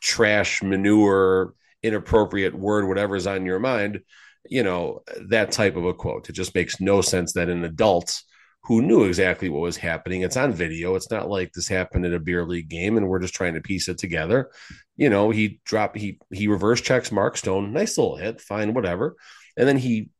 trash 0.00 0.62
manure 0.62 1.54
inappropriate 1.82 2.54
word 2.54 2.86
whatever's 2.86 3.26
on 3.26 3.46
your 3.46 3.58
mind 3.58 4.00
you 4.48 4.62
know 4.62 5.02
that 5.28 5.50
type 5.50 5.76
of 5.76 5.84
a 5.84 5.94
quote 5.94 6.28
it 6.28 6.32
just 6.32 6.54
makes 6.54 6.80
no 6.80 7.00
sense 7.00 7.32
that 7.32 7.48
an 7.48 7.64
adult 7.64 8.22
who 8.64 8.82
knew 8.82 9.04
exactly 9.04 9.48
what 9.48 9.62
was 9.62 9.76
happening. 9.76 10.22
It's 10.22 10.36
on 10.36 10.52
video. 10.52 10.94
It's 10.94 11.10
not 11.10 11.28
like 11.28 11.52
this 11.52 11.68
happened 11.68 12.04
at 12.04 12.12
a 12.12 12.20
beer 12.20 12.44
league 12.44 12.68
game 12.68 12.96
and 12.96 13.08
we're 13.08 13.20
just 13.20 13.34
trying 13.34 13.54
to 13.54 13.60
piece 13.60 13.88
it 13.88 13.98
together. 13.98 14.50
You 14.96 15.08
know, 15.08 15.30
he 15.30 15.60
dropped 15.64 15.96
he 15.96 16.18
he 16.30 16.46
reverse 16.46 16.80
checks 16.80 17.10
Mark 17.10 17.36
Stone, 17.36 17.72
nice 17.72 17.96
little 17.96 18.16
hit, 18.16 18.40
fine, 18.40 18.74
whatever. 18.74 19.16
And 19.56 19.66
then 19.66 19.78
he 19.78 20.10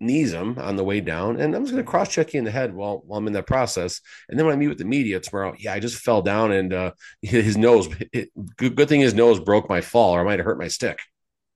knees 0.00 0.32
him 0.32 0.58
on 0.58 0.76
the 0.76 0.84
way 0.84 1.00
down. 1.00 1.40
And 1.40 1.54
I'm 1.54 1.62
just 1.62 1.72
gonna 1.72 1.82
cross 1.82 2.10
check 2.10 2.34
you 2.34 2.38
in 2.38 2.44
the 2.44 2.50
head 2.50 2.74
while, 2.74 3.02
while 3.06 3.18
I'm 3.18 3.26
in 3.26 3.32
that 3.32 3.46
process. 3.46 4.02
And 4.28 4.38
then 4.38 4.44
when 4.44 4.54
I 4.54 4.58
meet 4.58 4.68
with 4.68 4.78
the 4.78 4.84
media 4.84 5.18
tomorrow, 5.18 5.54
yeah, 5.58 5.72
I 5.72 5.80
just 5.80 5.96
fell 5.96 6.20
down 6.20 6.52
and 6.52 6.72
uh 6.74 6.92
his 7.22 7.56
nose 7.56 7.88
it, 8.12 8.28
good, 8.56 8.76
good 8.76 8.88
thing 8.88 9.00
his 9.00 9.14
nose 9.14 9.40
broke 9.40 9.68
my 9.70 9.80
fall 9.80 10.14
or 10.14 10.20
I 10.20 10.24
might 10.24 10.38
have 10.38 10.46
hurt 10.46 10.58
my 10.58 10.68
stick. 10.68 11.00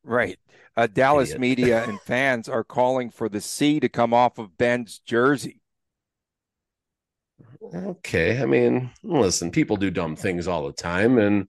Right. 0.02 0.38
Uh, 0.79 0.87
Dallas 0.87 1.31
Idiot. 1.31 1.40
media 1.40 1.85
and 1.85 2.00
fans 2.00 2.48
are 2.48 2.64
calling 2.64 3.11
for 3.11 3.29
the 3.29 3.40
C 3.40 3.81
to 3.81 3.88
come 3.88 4.12
off 4.12 4.38
of 4.38 4.59
Benn's 4.59 4.98
jersey. 4.98 5.61
Okay. 7.75 8.40
I 8.40 8.46
mean, 8.46 8.90
listen, 9.03 9.51
people 9.51 9.77
do 9.77 9.90
dumb 9.90 10.16
things 10.16 10.49
all 10.49 10.66
the 10.66 10.72
time. 10.72 11.18
And 11.18 11.49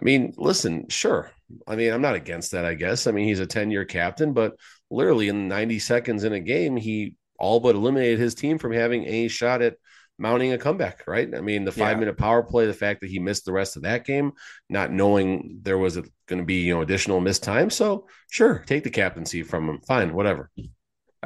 I 0.00 0.04
mean, 0.04 0.34
listen, 0.36 0.88
sure. 0.88 1.30
I 1.66 1.76
mean, 1.76 1.92
I'm 1.92 2.02
not 2.02 2.14
against 2.14 2.52
that, 2.52 2.64
I 2.64 2.74
guess. 2.74 3.06
I 3.06 3.12
mean, 3.12 3.26
he's 3.26 3.40
a 3.40 3.46
10 3.46 3.70
year 3.70 3.84
captain, 3.84 4.32
but 4.32 4.56
literally 4.90 5.28
in 5.28 5.48
90 5.48 5.78
seconds 5.78 6.24
in 6.24 6.32
a 6.32 6.40
game, 6.40 6.76
he 6.76 7.16
all 7.38 7.60
but 7.60 7.74
eliminated 7.74 8.18
his 8.18 8.34
team 8.34 8.58
from 8.58 8.72
having 8.72 9.04
a 9.06 9.28
shot 9.28 9.62
at 9.62 9.76
mounting 10.18 10.52
a 10.52 10.58
comeback, 10.58 11.06
right? 11.06 11.28
I 11.34 11.40
mean, 11.40 11.64
the 11.64 11.72
five 11.72 11.96
yeah. 11.96 12.00
minute 12.00 12.18
power 12.18 12.42
play, 12.42 12.66
the 12.66 12.72
fact 12.72 13.00
that 13.00 13.10
he 13.10 13.18
missed 13.18 13.44
the 13.44 13.52
rest 13.52 13.76
of 13.76 13.82
that 13.82 14.06
game, 14.06 14.32
not 14.68 14.90
knowing 14.90 15.60
there 15.62 15.78
was 15.78 15.96
going 15.96 16.38
to 16.40 16.44
be, 16.44 16.62
you 16.62 16.74
know, 16.74 16.80
additional 16.80 17.20
missed 17.20 17.42
time. 17.42 17.68
So, 17.68 18.06
sure, 18.30 18.64
take 18.66 18.84
the 18.84 18.90
captaincy 18.90 19.42
from 19.42 19.68
him. 19.68 19.80
Fine, 19.86 20.14
whatever 20.14 20.50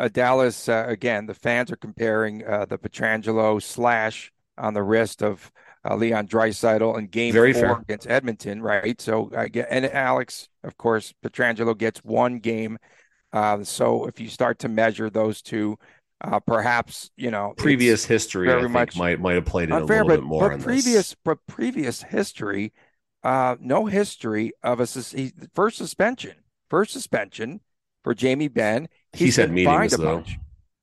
Dallas 0.08 0.68
uh, 0.68 0.84
again. 0.88 1.26
The 1.26 1.34
fans 1.34 1.70
are 1.70 1.76
comparing 1.76 2.46
uh, 2.46 2.66
the 2.66 2.78
Pietrangelo 2.78 3.62
slash 3.62 4.32
on 4.58 4.74
the 4.74 4.82
wrist 4.82 5.22
of 5.22 5.50
uh, 5.88 5.96
Leon 5.96 6.28
Draisaitl 6.28 6.98
in 6.98 7.06
Game 7.06 7.32
Very 7.32 7.52
Four 7.52 7.62
fair. 7.62 7.78
against 7.78 8.08
Edmonton, 8.08 8.62
right? 8.62 9.00
So 9.00 9.30
I 9.36 9.48
get 9.48 9.68
and 9.70 9.86
Alex, 9.86 10.48
of 10.62 10.76
course, 10.76 11.14
Pietrangelo 11.24 11.76
gets 11.76 12.00
one 12.04 12.38
game. 12.38 12.78
Uh, 13.32 13.62
so 13.64 14.06
if 14.06 14.20
you 14.20 14.28
start 14.28 14.58
to 14.60 14.68
measure 14.68 15.08
those 15.08 15.40
two, 15.40 15.78
uh, 16.20 16.40
perhaps 16.40 17.10
you 17.16 17.30
know 17.30 17.54
previous 17.56 18.04
history 18.04 18.46
very 18.46 18.68
much 18.68 18.96
might 18.96 19.20
might 19.20 19.34
have 19.34 19.46
played 19.46 19.70
in 19.70 19.74
a 19.74 19.84
little 19.84 20.06
but, 20.06 20.16
bit 20.16 20.22
more. 20.22 20.50
But 20.50 20.60
previous, 20.60 21.10
this. 21.10 21.16
but 21.24 21.38
previous 21.46 22.02
history 22.02 22.72
uh, 23.22 23.56
no 23.60 23.86
history 23.86 24.52
of 24.62 24.80
a 24.80 24.86
sus- 24.86 25.14
first 25.54 25.76
suspension, 25.76 26.36
first 26.68 26.92
suspension 26.92 27.60
for 28.02 28.14
Jamie 28.14 28.48
Benn. 28.48 28.88
He's 29.12 29.36
had 29.36 29.46
been 29.46 29.54
meetings, 29.54 29.96
though. 29.96 30.16
bunch. 30.16 30.36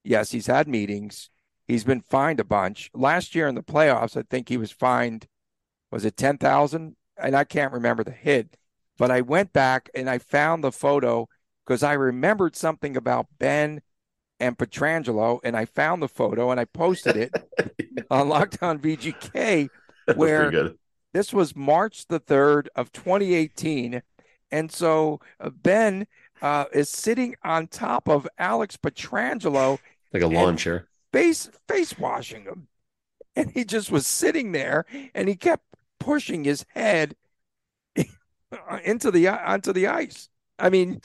Yes, 0.03 0.31
he's 0.31 0.47
had 0.47 0.67
meetings. 0.67 1.29
He's 1.67 1.83
been 1.83 2.01
fined 2.01 2.39
a 2.39 2.43
bunch. 2.45 2.89
Last 2.93 3.35
year 3.35 3.47
in 3.47 3.55
the 3.55 3.63
playoffs, 3.63 4.15
I 4.17 4.23
think 4.29 4.49
he 4.49 4.57
was 4.57 4.71
fined. 4.71 5.27
Was 5.91 6.05
it 6.05 6.17
ten 6.17 6.37
thousand? 6.37 6.95
And 7.17 7.35
I 7.35 7.43
can't 7.45 7.73
remember 7.73 8.03
the 8.03 8.11
hit, 8.11 8.57
but 8.97 9.09
I 9.11 9.21
went 9.21 9.51
back 9.51 9.89
and 9.95 10.09
I 10.09 10.17
found 10.19 10.63
the 10.63 10.71
photo 10.71 11.27
because 11.65 11.81
I 11.83 11.93
remembered 11.93 12.55
something 12.55 12.95
about 12.95 13.25
Benn 13.39 13.81
and 14.39 14.55
Pietrangelo, 14.57 15.39
and 15.43 15.57
I 15.57 15.65
found 15.65 16.01
the 16.01 16.07
photo 16.07 16.51
and 16.51 16.59
I 16.59 16.65
posted 16.65 17.17
it 17.17 17.31
on 18.11 18.29
Locked 18.29 18.61
On 18.61 18.77
VGK. 18.79 19.69
Where- 20.15 20.51
This 21.13 21.33
was 21.33 21.55
March 21.55 22.05
the 22.07 22.19
3rd 22.19 22.67
of 22.75 22.91
2018. 22.91 24.01
And 24.51 24.71
so 24.71 25.19
uh, 25.39 25.49
Benn 25.49 26.05
uh, 26.41 26.65
is 26.73 26.89
sitting 26.89 27.35
on 27.43 27.67
top 27.67 28.07
of 28.07 28.27
Alex 28.37 28.77
Pietrangelo, 28.77 29.79
Like 30.13 30.23
a 30.23 30.27
lawn 30.27 30.57
chair. 30.57 30.87
face 31.13 31.49
face 31.67 31.97
washing 31.97 32.43
him. 32.43 32.67
And 33.35 33.51
he 33.51 33.63
just 33.65 33.91
was 33.91 34.07
sitting 34.07 34.51
there 34.51 34.85
and 35.13 35.27
he 35.29 35.35
kept 35.35 35.63
pushing 35.99 36.43
his 36.43 36.65
head 36.73 37.15
into 38.83 39.11
the 39.11 39.27
onto 39.27 39.73
the 39.73 39.87
ice. 39.87 40.29
I 40.59 40.69
mean, 40.69 41.01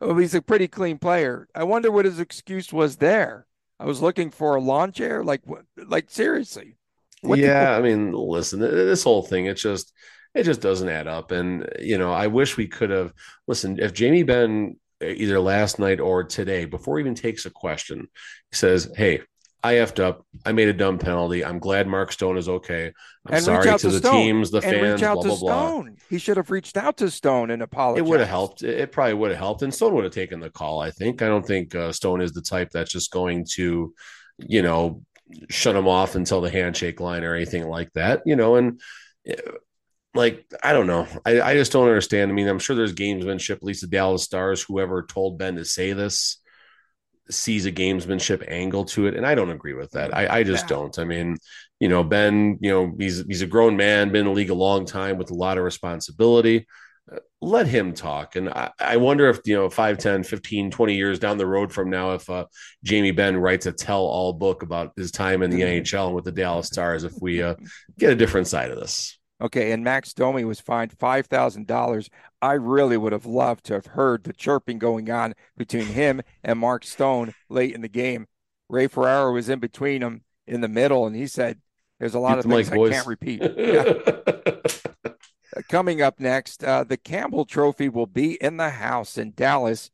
well, 0.00 0.16
he's 0.16 0.34
a 0.34 0.42
pretty 0.42 0.68
clean 0.68 0.98
player. 0.98 1.48
I 1.54 1.64
wonder 1.64 1.90
what 1.90 2.04
his 2.04 2.18
excuse 2.20 2.72
was 2.72 2.96
there. 2.96 3.46
I 3.80 3.86
was 3.86 4.02
looking 4.02 4.30
for 4.30 4.54
a 4.54 4.60
lawn 4.60 4.92
chair. 4.92 5.24
Like, 5.24 5.40
what? 5.44 5.62
Like 5.76 6.10
seriously? 6.10 6.76
What 7.22 7.36
the- 7.36 7.42
yeah, 7.46 7.76
I 7.76 7.80
mean, 7.82 8.12
listen, 8.12 8.60
this 8.60 9.04
whole 9.04 9.22
thing, 9.22 9.46
it's 9.46 9.62
just 9.62 9.92
it 10.34 10.44
just 10.44 10.60
doesn't 10.60 10.88
add 10.88 11.06
up. 11.06 11.30
And 11.30 11.68
you 11.78 11.98
know, 11.98 12.12
I 12.12 12.26
wish 12.26 12.56
we 12.56 12.66
could 12.66 12.90
have 12.90 13.12
listened. 13.46 13.80
If 13.80 13.92
Jamie 13.92 14.22
Benn 14.22 14.76
either 15.02 15.40
last 15.40 15.78
night 15.78 16.00
or 16.00 16.24
today, 16.24 16.64
before 16.64 16.98
he 16.98 17.02
even 17.02 17.14
takes 17.14 17.46
a 17.46 17.50
question, 17.50 18.08
he 18.50 18.56
says, 18.56 18.90
Hey, 18.96 19.22
I 19.64 19.74
effed 19.74 20.02
up. 20.02 20.26
I 20.44 20.52
made 20.52 20.68
a 20.68 20.72
dumb 20.72 20.98
penalty. 20.98 21.44
I'm 21.44 21.60
glad 21.60 21.86
Mark 21.86 22.10
Stone 22.10 22.36
is 22.36 22.48
okay. 22.48 22.92
I'm 23.26 23.34
and 23.34 23.44
sorry 23.44 23.64
to 23.64 23.78
to 23.78 23.90
the 23.90 23.98
Stone. 23.98 24.14
teams, 24.14 24.50
the 24.50 24.58
and 24.58 24.64
fans, 24.64 25.00
reach 25.00 25.08
out 25.08 25.14
blah, 25.14 25.22
to 25.22 25.28
blah, 25.28 25.38
blah. 25.38 25.66
Stone. 25.68 25.96
He 26.10 26.18
should 26.18 26.36
have 26.36 26.50
reached 26.50 26.76
out 26.76 26.96
to 26.96 27.10
Stone 27.10 27.50
and 27.50 27.62
apologized. 27.62 28.04
It 28.06 28.10
would 28.10 28.20
have 28.20 28.28
helped. 28.28 28.62
It, 28.62 28.90
probably 28.90 29.14
would 29.14 29.30
have 29.30 29.38
helped. 29.38 29.62
And 29.62 29.72
Stone 29.72 29.94
would 29.94 30.04
have 30.04 30.12
taken 30.12 30.40
the 30.40 30.50
call, 30.50 30.80
I 30.80 30.90
think. 30.90 31.22
I 31.22 31.28
don't 31.28 31.46
think 31.46 31.76
uh, 31.76 31.92
Stone 31.92 32.22
is 32.22 32.32
the 32.32 32.42
type 32.42 32.70
that's 32.72 32.90
just 32.90 33.12
going 33.12 33.46
to, 33.52 33.94
you 34.38 34.62
know, 34.62 35.02
shut 35.48 35.76
him 35.76 35.86
off 35.86 36.16
until 36.16 36.40
the 36.40 36.50
handshake 36.50 36.98
line 37.00 37.22
or 37.22 37.34
anything 37.34 37.68
like 37.68 37.92
that, 37.92 38.22
you 38.26 38.34
know, 38.34 38.56
and 38.56 38.80
eh, 39.26 39.36
like 40.14 40.44
I 40.62 40.72
don't 40.72 40.86
know. 40.86 41.06
I, 41.24 41.40
I 41.40 41.54
just 41.54 41.72
don't 41.72 41.88
understand. 41.88 42.30
I 42.30 42.34
mean, 42.34 42.48
I'm 42.48 42.58
sure 42.58 42.76
there's 42.76 42.94
gamesmanship, 42.94 43.56
at 43.56 43.62
least 43.62 43.80
the 43.82 43.86
Dallas 43.86 44.24
Stars, 44.24 44.62
whoever 44.62 45.02
told 45.02 45.38
Benn 45.38 45.56
to 45.56 45.64
say 45.64 45.92
this 45.92 46.38
sees 47.30 47.66
a 47.66 47.72
gamesmanship 47.72 48.44
angle 48.48 48.84
to 48.84 49.06
it. 49.06 49.14
And 49.16 49.26
I 49.26 49.34
don't 49.34 49.50
agree 49.50 49.74
with 49.74 49.92
that. 49.92 50.14
I, 50.14 50.38
I 50.40 50.42
just 50.42 50.66
Yeah. 50.66 50.68
don't. 50.68 50.98
I 50.98 51.04
mean, 51.04 51.38
you 51.80 51.88
know, 51.88 52.04
Benn, 52.04 52.58
you 52.60 52.70
know, 52.70 52.94
he's 52.98 53.24
he's 53.26 53.42
a 53.42 53.46
grown 53.46 53.76
man, 53.76 54.08
been 54.10 54.20
in 54.22 54.26
the 54.26 54.32
league 54.32 54.50
a 54.50 54.54
long 54.54 54.84
time 54.84 55.18
with 55.18 55.30
a 55.30 55.34
lot 55.34 55.58
of 55.58 55.64
responsibility. 55.64 56.66
Uh, 57.12 57.18
Let 57.40 57.66
him 57.66 57.94
talk. 57.94 58.36
And 58.36 58.48
I, 58.50 58.70
I 58.78 58.96
wonder 58.98 59.28
if, 59.30 59.40
you 59.46 59.54
know, 59.56 59.70
5, 59.70 59.98
10, 59.98 60.22
15, 60.24 60.70
20 60.70 60.94
years 60.96 61.18
down 61.18 61.38
the 61.38 61.46
road 61.46 61.72
from 61.72 61.90
now, 61.90 62.12
if 62.14 62.28
uh, 62.28 62.46
Jamie 62.84 63.12
Benn 63.12 63.36
writes 63.36 63.66
a 63.66 63.72
tell 63.72 64.02
all 64.02 64.32
book 64.32 64.62
about 64.62 64.92
his 64.96 65.10
time 65.12 65.42
in 65.42 65.50
the 65.50 65.62
NHL 65.62 66.06
and 66.06 66.14
with 66.14 66.24
the 66.24 66.32
Dallas 66.32 66.66
Stars, 66.68 67.04
if 67.04 67.14
we 67.20 67.42
uh, 67.42 67.54
get 67.98 68.12
a 68.12 68.16
different 68.16 68.48
side 68.48 68.70
of 68.70 68.78
this. 68.78 69.18
Okay, 69.42 69.72
and 69.72 69.82
Max 69.82 70.14
Domi 70.14 70.44
was 70.44 70.60
fined 70.60 70.96
five 70.96 71.26
thousand 71.26 71.66
dollars. 71.66 72.08
I 72.40 72.52
really 72.52 72.96
would 72.96 73.12
have 73.12 73.26
loved 73.26 73.64
to 73.66 73.74
have 73.74 73.86
heard 73.86 74.22
the 74.22 74.32
chirping 74.32 74.78
going 74.78 75.10
on 75.10 75.34
between 75.56 75.86
him 75.86 76.22
and 76.44 76.60
Mark 76.60 76.84
Stone 76.84 77.34
late 77.48 77.74
in 77.74 77.80
the 77.80 77.88
game. 77.88 78.26
Ray 78.68 78.86
Ferraro 78.86 79.32
was 79.32 79.48
in 79.48 79.58
between 79.58 80.00
them 80.00 80.22
in 80.46 80.60
the 80.60 80.68
middle, 80.68 81.06
and 81.06 81.16
he 81.16 81.26
said, 81.26 81.58
"There's 81.98 82.14
a 82.14 82.20
lot 82.20 82.36
Get 82.36 82.44
of 82.44 82.50
things 82.52 82.70
mic, 82.70 82.72
I 82.72 82.76
boys." 82.76 82.92
can't 82.92 83.06
repeat." 83.06 83.42
Yeah. 83.56 83.94
Coming 85.68 86.00
up 86.00 86.18
next, 86.18 86.64
uh, 86.64 86.82
the 86.84 86.96
Campbell 86.96 87.44
Trophy 87.44 87.88
will 87.90 88.06
be 88.06 88.34
in 88.42 88.56
the 88.56 88.70
house 88.70 89.18
in 89.18 89.32
Dallas. 89.36 89.90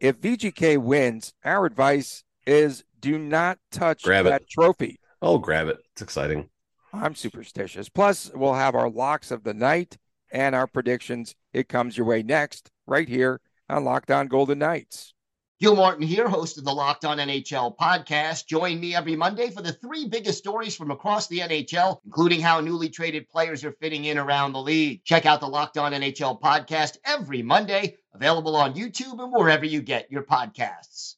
If 0.00 0.20
VGK 0.20 0.78
wins, 0.78 1.34
our 1.44 1.66
advice 1.66 2.24
is 2.46 2.82
do 2.98 3.18
not 3.18 3.58
touch 3.70 4.02
Grab 4.04 4.24
it. 4.26 4.30
that 4.30 4.48
trophy. 4.48 4.98
I'll 5.20 5.38
grab 5.38 5.68
it. 5.68 5.78
It's 5.92 6.02
exciting. 6.02 6.48
I'm 6.92 7.14
superstitious. 7.14 7.88
Plus, 7.88 8.30
we'll 8.34 8.54
have 8.54 8.74
our 8.74 8.90
locks 8.90 9.30
of 9.30 9.44
the 9.44 9.54
night 9.54 9.96
and 10.30 10.54
our 10.54 10.66
predictions. 10.66 11.34
It 11.52 11.68
comes 11.68 11.96
your 11.96 12.06
way 12.06 12.22
next, 12.22 12.70
right 12.86 13.08
here 13.08 13.40
on 13.68 13.84
Locked 13.84 14.10
On 14.10 14.26
Golden 14.26 14.58
Knights. 14.58 15.14
Gil 15.60 15.76
Martin 15.76 16.02
here, 16.04 16.28
host 16.28 16.58
of 16.58 16.64
the 16.64 16.72
Locked 16.72 17.04
On 17.04 17.18
NHL 17.18 17.76
podcast. 17.76 18.46
Join 18.46 18.80
me 18.80 18.96
every 18.96 19.14
Monday 19.14 19.48
for 19.48 19.62
the 19.62 19.72
three 19.72 20.08
biggest 20.08 20.38
stories 20.38 20.74
from 20.74 20.90
across 20.90 21.28
the 21.28 21.38
NHL, 21.38 22.00
including 22.04 22.40
how 22.40 22.60
newly 22.60 22.88
traded 22.88 23.28
players 23.28 23.64
are 23.64 23.76
fitting 23.80 24.04
in 24.04 24.18
around 24.18 24.52
the 24.52 24.60
league. 24.60 25.04
Check 25.04 25.24
out 25.24 25.38
the 25.38 25.46
Locked 25.46 25.78
On 25.78 25.92
NHL 25.92 26.40
podcast 26.40 26.96
every 27.04 27.42
Monday, 27.42 27.96
available 28.12 28.56
on 28.56 28.74
YouTube 28.74 29.22
and 29.22 29.32
wherever 29.32 29.64
you 29.64 29.82
get 29.82 30.10
your 30.10 30.24
podcasts. 30.24 31.14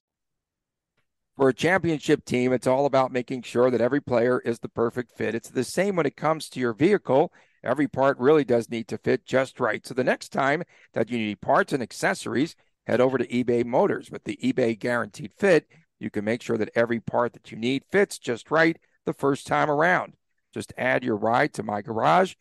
For 1.36 1.48
a 1.48 1.54
championship 1.54 2.24
team, 2.24 2.52
it's 2.52 2.66
all 2.66 2.86
about 2.86 3.10
making 3.10 3.42
sure 3.42 3.68
that 3.68 3.80
every 3.80 4.00
player 4.00 4.38
is 4.40 4.60
the 4.60 4.68
perfect 4.68 5.16
fit. 5.16 5.34
It's 5.34 5.50
the 5.50 5.64
same 5.64 5.96
when 5.96 6.06
it 6.06 6.16
comes 6.16 6.48
to 6.50 6.60
your 6.60 6.72
vehicle. 6.72 7.32
Every 7.64 7.88
part 7.88 8.18
really 8.18 8.44
does 8.44 8.70
need 8.70 8.86
to 8.88 8.98
fit 8.98 9.26
just 9.26 9.58
right. 9.58 9.84
So 9.84 9.94
the 9.94 10.04
next 10.04 10.28
time 10.28 10.62
that 10.92 11.10
you 11.10 11.18
need 11.18 11.40
parts 11.40 11.72
and 11.72 11.82
accessories, 11.82 12.54
head 12.86 13.00
over 13.00 13.18
to 13.18 13.26
eBay 13.26 13.64
Motors. 13.64 14.12
With 14.12 14.22
the 14.22 14.36
eBay 14.36 14.78
Guaranteed 14.78 15.32
Fit, 15.36 15.66
you 15.98 16.08
can 16.08 16.24
make 16.24 16.40
sure 16.40 16.56
that 16.56 16.70
every 16.76 17.00
part 17.00 17.32
that 17.32 17.50
you 17.50 17.58
need 17.58 17.82
fits 17.90 18.18
just 18.18 18.52
right 18.52 18.78
the 19.04 19.12
first 19.12 19.44
time 19.44 19.70
around. 19.70 20.14
Just 20.52 20.72
add 20.78 21.02
your 21.02 21.16
ride 21.16 21.52
to 21.54 21.64
my 21.64 21.82
garage, 21.82 22.34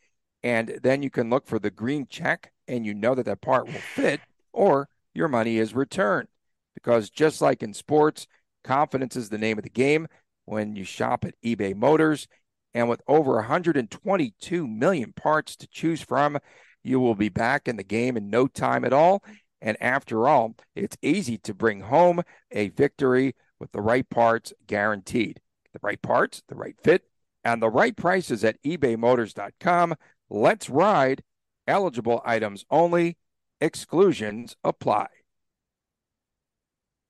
and 0.43 0.79
then 0.83 1.01
you 1.01 1.09
can 1.09 1.31
look 1.31 1.47
for 1.47 1.57
the 1.57 1.71
green 1.71 2.05
check, 2.07 2.51
and 2.67 2.85
you 2.85 2.93
know 2.93 3.15
that 3.15 3.25
that 3.25 3.41
part 3.41 3.65
will 3.65 3.73
fit, 3.73 4.19
or 4.51 4.87
your 5.15 5.27
money 5.27 5.57
is 5.57 5.73
returned. 5.73 6.27
Because 6.75 7.09
just 7.09 7.41
like 7.41 7.63
in 7.63 7.73
sports, 7.73 8.27
confidence 8.63 9.15
is 9.15 9.29
the 9.29 9.37
name 9.37 9.57
of 9.57 9.63
the 9.63 9.69
game 9.69 10.07
when 10.45 10.75
you 10.75 10.83
shop 10.83 11.25
at 11.25 11.35
eBay 11.43 11.75
Motors. 11.75 12.27
And 12.73 12.89
with 12.89 13.01
over 13.07 13.35
122 13.35 14.67
million 14.67 15.13
parts 15.13 15.55
to 15.57 15.67
choose 15.67 16.01
from, 16.01 16.39
you 16.83 16.99
will 16.99 17.15
be 17.15 17.29
back 17.29 17.67
in 17.67 17.75
the 17.75 17.83
game 17.83 18.17
in 18.17 18.29
no 18.29 18.47
time 18.47 18.83
at 18.83 18.93
all. 18.93 19.23
And 19.61 19.77
after 19.81 20.27
all, 20.27 20.55
it's 20.75 20.97
easy 21.01 21.37
to 21.39 21.53
bring 21.53 21.81
home 21.81 22.21
a 22.51 22.69
victory 22.69 23.35
with 23.59 23.71
the 23.71 23.81
right 23.81 24.09
parts 24.09 24.53
guaranteed. 24.67 25.39
The 25.71 25.79
right 25.81 26.01
parts, 26.01 26.43
the 26.49 26.55
right 26.55 26.75
fit, 26.83 27.03
and 27.43 27.61
the 27.61 27.69
right 27.69 27.95
prices 27.95 28.43
at 28.43 28.61
ebaymotors.com. 28.63 29.95
Let's 30.29 30.69
ride. 30.69 31.23
Eligible 31.65 32.21
items 32.25 32.65
only. 32.69 33.17
Exclusions 33.61 34.57
apply. 34.63 35.07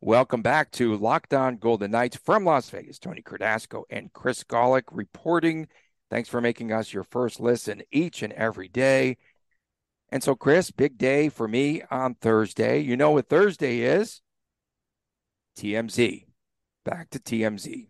Welcome 0.06 0.42
back 0.42 0.70
to 0.72 0.98
Locked 0.98 1.34
On 1.34 1.56
Golden 1.56 1.92
Knights 1.92 2.18
from 2.18 2.44
Las 2.44 2.70
Vegas. 2.70 3.00
Tony 3.00 3.22
Cardasco 3.22 3.84
and 3.90 4.12
Chris 4.12 4.44
Golick 4.44 4.84
reporting. 4.92 5.70
Thanks 6.10 6.28
for 6.28 6.42
making 6.42 6.74
us 6.74 6.92
your 6.92 7.06
first 7.06 7.40
listen 7.40 7.84
each 7.90 8.22
and 8.22 8.34
every 8.34 8.68
day. 8.68 9.16
And 10.10 10.22
so, 10.22 10.36
Chris, 10.36 10.72
big 10.72 10.98
day 10.98 11.30
for 11.30 11.48
me 11.48 11.84
on 11.90 12.16
Thursday. 12.16 12.80
You 12.80 12.98
know 12.98 13.12
what 13.12 13.30
Thursday 13.30 13.80
is? 13.80 14.22
TMZ. 15.58 16.26
Back 16.84 17.10
to 17.12 17.20
TMZ. 17.20 17.88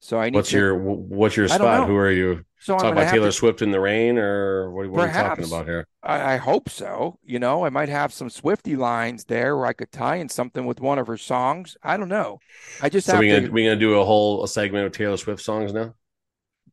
So 0.00 0.18
I 0.18 0.30
need 0.30 0.38
What's 0.38 0.50
to, 0.50 0.56
your 0.56 0.76
what's 0.76 1.36
your 1.36 1.46
spot? 1.46 1.86
Who 1.86 1.94
are 1.94 2.10
you 2.10 2.44
so 2.62 2.76
I'm 2.78 2.92
about? 2.92 3.10
Taylor 3.10 3.26
to- 3.28 3.32
Swift 3.32 3.60
in 3.62 3.70
the 3.70 3.80
rain, 3.80 4.18
or 4.18 4.70
what, 4.70 4.88
what 4.88 5.00
are 5.00 5.06
you 5.08 5.12
talking 5.12 5.44
about 5.44 5.66
here? 5.66 5.86
I, 6.02 6.34
I 6.34 6.36
hope 6.36 6.68
so. 6.68 7.18
You 7.24 7.38
know, 7.38 7.64
I 7.64 7.70
might 7.70 7.88
have 7.88 8.12
some 8.12 8.30
Swifty 8.30 8.76
lines 8.76 9.24
there 9.24 9.56
where 9.56 9.66
I 9.66 9.72
could 9.72 9.90
tie 9.92 10.16
in 10.16 10.28
something 10.28 10.64
with 10.64 10.80
one 10.80 10.98
of 10.98 11.06
her 11.06 11.16
songs. 11.16 11.76
I 11.82 11.96
don't 11.96 12.08
know. 12.08 12.38
I 12.80 12.88
just 12.88 13.06
So 13.06 13.12
have 13.14 13.20
we 13.20 13.28
to. 13.30 13.40
gonna 13.40 13.52
we 13.52 13.64
gonna 13.64 13.76
do 13.76 13.98
a 14.00 14.04
whole 14.04 14.44
a 14.44 14.48
segment 14.48 14.86
of 14.86 14.92
Taylor 14.92 15.16
Swift 15.16 15.42
songs 15.42 15.72
now? 15.72 15.94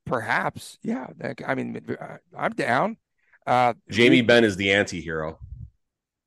Perhaps, 0.06 0.80
yeah. 0.82 1.08
I 1.46 1.56
mean, 1.56 1.80
uh, 2.00 2.18
I'm 2.38 2.54
down. 2.54 2.98
Uh, 3.46 3.74
Jamie 3.90 4.18
we- 4.18 4.22
Benn 4.22 4.44
is 4.44 4.56
the 4.56 4.72
anti-hero. 4.72 5.40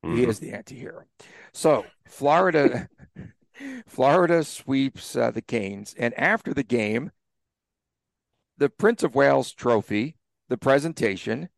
he 0.03 0.09
Mhm. 0.09 0.29
is 0.29 0.38
the 0.40 0.53
anti-hero. 0.53 1.05
So 1.53 1.85
Florida, 2.09 2.88
Florida 3.87 4.42
sweeps 4.44 5.14
uh, 5.16 5.31
the 5.31 5.42
Canes, 5.42 5.94
and 5.98 6.14
after 6.14 6.53
the 6.55 6.62
game, 6.64 7.11
the 8.62 8.70
Prince 8.70 9.03
of 9.03 9.16
Wales 9.16 9.53
Trophy, 9.53 10.14
the 10.48 10.57
presentation. 10.57 11.48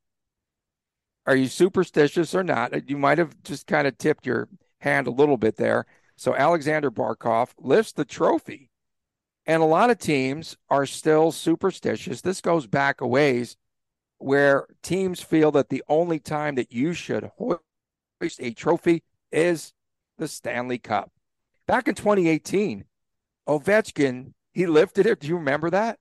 Are 1.27 1.37
you 1.37 1.49
superstitious 1.49 2.35
or 2.35 2.43
not? 2.43 2.73
Uh, 2.73 2.81
you 2.87 2.97
might 2.97 3.19
have 3.19 3.43
just 3.43 3.67
kind 3.67 3.87
of 3.87 3.99
tipped 3.99 4.25
your 4.25 4.49
hand 4.79 5.07
a 5.07 5.11
little 5.11 5.37
bit 5.37 5.57
there. 5.57 5.85
So 6.17 6.35
Alexander 6.35 6.91
Barkov 6.91 7.51
lifts 7.59 7.93
the 7.93 8.07
trophy. 8.07 8.71
And 9.45 9.63
a 9.63 9.67
lot 9.67 9.91
of 9.91 9.99
teams 9.99 10.57
are 10.71 10.87
still 10.87 11.31
superstitious. 11.31 12.23
This 12.23 12.41
goes 12.41 12.67
back 12.67 13.03
a 13.03 13.07
ways 13.07 13.59
where 14.17 14.67
teams 14.83 15.21
feel 15.21 15.51
that 15.51 15.69
the 15.69 15.85
only 15.91 16.19
time 16.19 16.55
that 16.55 16.73
you 16.73 16.95
should 16.95 17.31
hoist 17.37 17.61
a 18.39 18.53
trophy 18.53 19.03
is 19.31 19.75
the 20.17 20.27
Stanley 20.27 20.79
Cup. 20.79 21.11
Back 21.67 21.87
in 21.87 21.97
2018, 21.97 22.87
Ovechkin, 23.47 24.33
he 24.53 24.65
lifted 24.65 25.05
it. 25.05 25.21
Do 25.21 25.29
you 25.29 25.37
remember 25.37 25.69
that? 25.69 25.99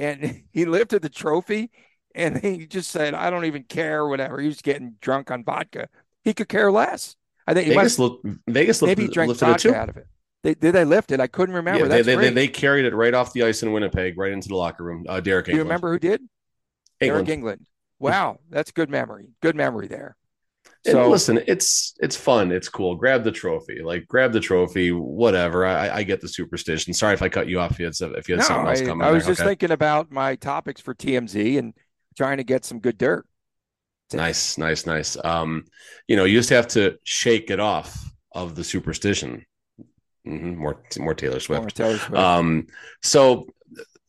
And 0.00 0.42
he 0.52 0.64
lifted 0.64 1.02
the 1.02 1.08
trophy 1.08 1.70
and 2.14 2.38
he 2.38 2.66
just 2.66 2.90
said, 2.90 3.14
I 3.14 3.30
don't 3.30 3.44
even 3.44 3.62
care, 3.64 4.06
whatever. 4.06 4.40
He 4.40 4.48
was 4.48 4.62
getting 4.62 4.96
drunk 5.00 5.30
on 5.30 5.44
vodka. 5.44 5.88
He 6.24 6.34
could 6.34 6.48
care 6.48 6.72
less. 6.72 7.14
I 7.46 7.54
think 7.54 7.68
Vegas, 7.68 7.98
looked, 7.98 8.26
Vegas 8.48 8.82
maybe 8.82 9.02
lifted, 9.02 9.02
he 9.02 9.14
drank 9.14 9.28
lifted 9.28 9.46
vodka 9.46 9.68
it 9.68 9.72
too. 9.72 9.76
out 9.76 9.88
of 9.88 9.96
it. 9.96 10.06
They, 10.42 10.54
did 10.54 10.72
they 10.72 10.84
lift 10.84 11.12
it? 11.12 11.20
I 11.20 11.26
couldn't 11.26 11.54
remember. 11.54 11.86
Yeah, 11.86 12.02
they, 12.02 12.16
they, 12.16 12.30
they, 12.30 12.48
carried 12.48 12.86
it 12.86 12.94
right 12.94 13.12
off 13.12 13.34
the 13.34 13.42
ice 13.42 13.62
in 13.62 13.72
Winnipeg, 13.72 14.16
right 14.16 14.32
into 14.32 14.48
the 14.48 14.56
locker 14.56 14.84
room. 14.84 15.04
Uh, 15.06 15.20
Deryk 15.20 15.44
Do 15.44 15.52
you 15.52 15.58
remember 15.58 15.92
who 15.92 15.98
did? 15.98 16.22
Engelland. 17.00 17.08
Eric 17.08 17.26
Engelland. 17.26 17.66
Wow, 17.98 18.40
that's 18.48 18.70
good 18.70 18.88
memory. 18.88 19.28
Good 19.42 19.54
memory 19.54 19.86
there. 19.86 20.16
And 20.86 20.98
listen, 21.08 21.40
it's 21.46 21.94
it's 22.00 22.16
fun. 22.16 22.50
It's 22.52 22.68
cool. 22.68 22.94
Grab 22.96 23.22
the 23.22 23.30
trophy. 23.32 23.82
Like 23.82 24.08
grab 24.08 24.32
the 24.32 24.40
trophy. 24.40 24.92
Whatever. 24.92 25.66
I, 25.66 25.90
I 25.96 26.02
get 26.04 26.20
the 26.22 26.28
superstition. 26.28 26.94
Sorry 26.94 27.12
if 27.12 27.20
I 27.22 27.28
cut 27.28 27.48
you 27.48 27.60
off. 27.60 27.72
If 27.72 27.78
you 27.80 27.84
had, 27.86 27.94
if 28.16 28.28
you 28.28 28.34
had 28.36 28.40
no, 28.40 28.46
something 28.46 28.68
else 28.68 28.80
I, 28.80 28.84
coming. 28.86 29.06
I 29.06 29.10
was 29.10 29.24
there. 29.24 29.32
just 29.32 29.40
Okay. 29.42 29.48
thinking 29.50 29.70
about 29.72 30.10
my 30.10 30.36
topics 30.36 30.80
for 30.80 30.94
TMZ 30.94 31.58
and 31.58 31.74
trying 32.16 32.38
to 32.38 32.44
get 32.44 32.64
some 32.64 32.80
good 32.80 32.96
dirt. 32.96 33.26
Nice, 34.12 34.58
nice, 34.58 34.86
nice. 34.86 35.16
Um, 35.22 35.64
you 36.08 36.16
know, 36.16 36.24
you 36.24 36.38
just 36.38 36.50
have 36.50 36.66
to 36.68 36.98
shake 37.04 37.50
it 37.50 37.60
off 37.60 38.10
of 38.32 38.54
the 38.54 38.64
superstition. 38.64 39.44
Mhm, 40.26 40.56
More, 40.56 40.82
more 40.98 41.14
Taylor 41.14 41.40
Swift. 41.40 41.60
More 41.62 41.70
Taylor 41.70 41.98
Swift. 41.98 42.14
Um, 42.14 42.66
so 43.02 43.46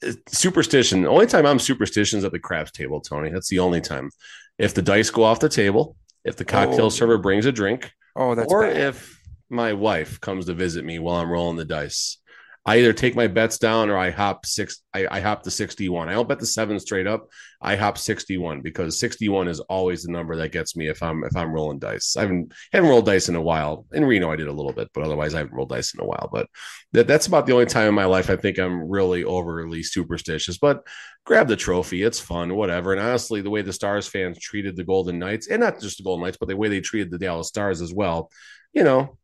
uh, 0.06 0.12
superstition. 0.28 1.04
The 1.04 1.10
only 1.10 1.28
time 1.28 1.46
I'm 1.46 1.60
superstition 1.60 2.18
is 2.20 2.26
at 2.26 2.32
the 2.32 2.40
craps 2.40 2.72
table, 2.72 3.02
Tony. 3.02 3.30
That's 3.30 3.50
the 3.50 3.60
only 3.60 3.82
time. 3.82 4.10
If 4.58 4.74
the 4.74 4.82
dice 4.82 5.10
go 5.10 5.24
off 5.24 5.40
the 5.40 5.50
table, 5.50 5.96
if 6.24 6.36
the 6.38 6.46
cocktail 6.46 6.86
Oh. 6.86 6.90
server 6.90 7.18
brings 7.18 7.46
a 7.46 7.52
drink, 7.52 7.92
oh, 8.16 8.36
that's 8.36 8.52
or 8.52 8.62
bad. 8.64 8.78
if 8.78 9.20
my 9.50 9.74
wife 9.74 10.20
comes 10.22 10.46
to 10.46 10.54
visit 10.54 10.86
me 10.86 11.00
while 11.00 11.18
I'm 11.18 11.30
rolling 11.30 11.58
the 11.58 11.66
dice. 11.66 12.18
I 12.64 12.78
either 12.78 12.94
take 12.94 13.16
my 13.16 13.26
bets 13.26 13.58
down 13.58 13.90
or 13.90 13.98
I 13.98 14.12
hop 14.12 14.46
six. 14.46 14.84
I, 14.94 15.08
I 15.10 15.20
hop 15.20 15.42
the 15.42 15.50
61. 15.50 16.10
I 16.10 16.14
don't 16.14 16.30
bet 16.30 16.40
the 16.40 16.46
seven 16.46 16.80
straight 16.80 17.08
up. 17.08 17.28
I 17.60 17.76
hop 17.76 17.98
61 17.98 18.62
because 18.62 19.00
61 19.00 19.48
is 19.48 19.60
always 19.62 20.04
the 20.04 20.12
number 20.12 20.36
that 20.36 20.52
gets 20.52 20.76
me 20.76 20.88
if 20.88 21.02
I'm 21.02 21.24
if 21.24 21.36
I'm 21.36 21.52
rolling 21.52 21.80
dice. 21.80 22.16
I 22.16 22.22
haven't 22.22 22.54
haven't 22.72 22.90
rolled 22.90 23.08
dice 23.08 23.30
in 23.30 23.36
a 23.36 23.42
while. 23.42 23.88
In 23.94 24.06
Reno, 24.06 24.32
I 24.32 24.36
did 24.36 24.48
a 24.48 24.54
little 24.54 24.74
bit, 24.74 24.90
but 24.94 25.04
otherwise 25.04 25.34
I 25.34 25.40
haven't 25.40 25.56
rolled 25.56 25.70
dice 25.70 25.96
in 25.96 26.02
a 26.02 26.06
while. 26.06 26.30
But 26.32 26.50
that, 26.92 27.08
that's 27.08 27.26
about 27.26 27.48
the 27.48 27.54
only 27.54 27.66
time 27.66 27.88
in 27.88 27.96
my 27.96 28.06
life 28.06 28.30
I 28.30 28.36
think 28.36 28.60
I'm 28.60 28.88
really 28.88 29.24
overly 29.24 29.82
superstitious. 29.82 30.60
But 30.60 30.86
grab 31.26 31.48
the 31.48 31.56
trophy. 31.56 32.04
It's 32.04 32.20
fun, 32.20 32.56
whatever. 32.56 32.94
And 32.94 33.02
honestly, 33.02 33.42
the 33.42 33.50
way 33.50 33.64
the 33.64 33.74
Stars 33.74 34.08
fans 34.08 34.38
treated 34.38 34.76
the 34.76 34.84
Golden 34.84 35.18
Knights, 35.18 35.48
and 35.48 35.62
not 35.62 35.82
just 35.82 35.98
the 35.98 36.04
Golden 36.04 36.26
Knights, 36.26 36.38
but 36.38 36.48
the 36.48 36.58
way 36.58 36.70
they 36.70 36.82
treated 36.82 37.10
the 37.10 37.18
Dallas 37.18 37.48
Stars 37.48 37.82
as 37.82 37.92
well, 37.92 38.30
you 38.72 38.84
know, 38.84 39.18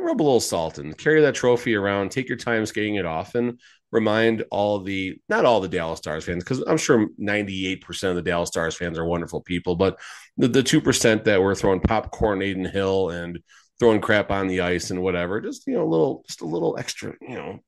rub 0.00 0.20
a 0.20 0.22
little 0.22 0.40
salt 0.40 0.78
in, 0.78 0.92
carry 0.94 1.20
that 1.22 1.34
trophy 1.34 1.74
around, 1.74 2.10
take 2.10 2.28
your 2.28 2.38
time 2.38 2.66
skating 2.66 2.96
it 2.96 3.06
off, 3.06 3.34
and 3.34 3.58
remind 3.90 4.44
all 4.50 4.80
the 4.80 5.18
not 5.28 5.44
all 5.44 5.60
the 5.60 5.68
Dallas 5.68 5.98
Stars 5.98 6.24
fans, 6.24 6.44
because 6.44 6.60
I'm 6.60 6.76
sure 6.76 7.08
98% 7.20 8.10
of 8.10 8.16
the 8.16 8.22
Dallas 8.22 8.48
Stars 8.48 8.76
fans 8.76 8.98
are 8.98 9.04
wonderful 9.04 9.40
people, 9.40 9.76
but 9.76 9.98
the, 10.36 10.48
the 10.48 10.62
2% 10.62 11.24
that 11.24 11.40
were 11.42 11.54
throwing 11.54 11.80
popcorn 11.80 12.42
Adin 12.42 12.64
Hill 12.64 13.10
and 13.10 13.38
throwing 13.78 14.00
crap 14.00 14.30
on 14.30 14.46
the 14.48 14.60
ice 14.60 14.90
and 14.90 15.02
whatever, 15.02 15.40
just 15.40 15.66
you 15.66 15.74
know, 15.74 15.84
a 15.84 15.88
little 15.88 16.24
just 16.26 16.40
a 16.40 16.46
little 16.46 16.76
extra, 16.78 17.14
you 17.20 17.36
know. 17.36 17.60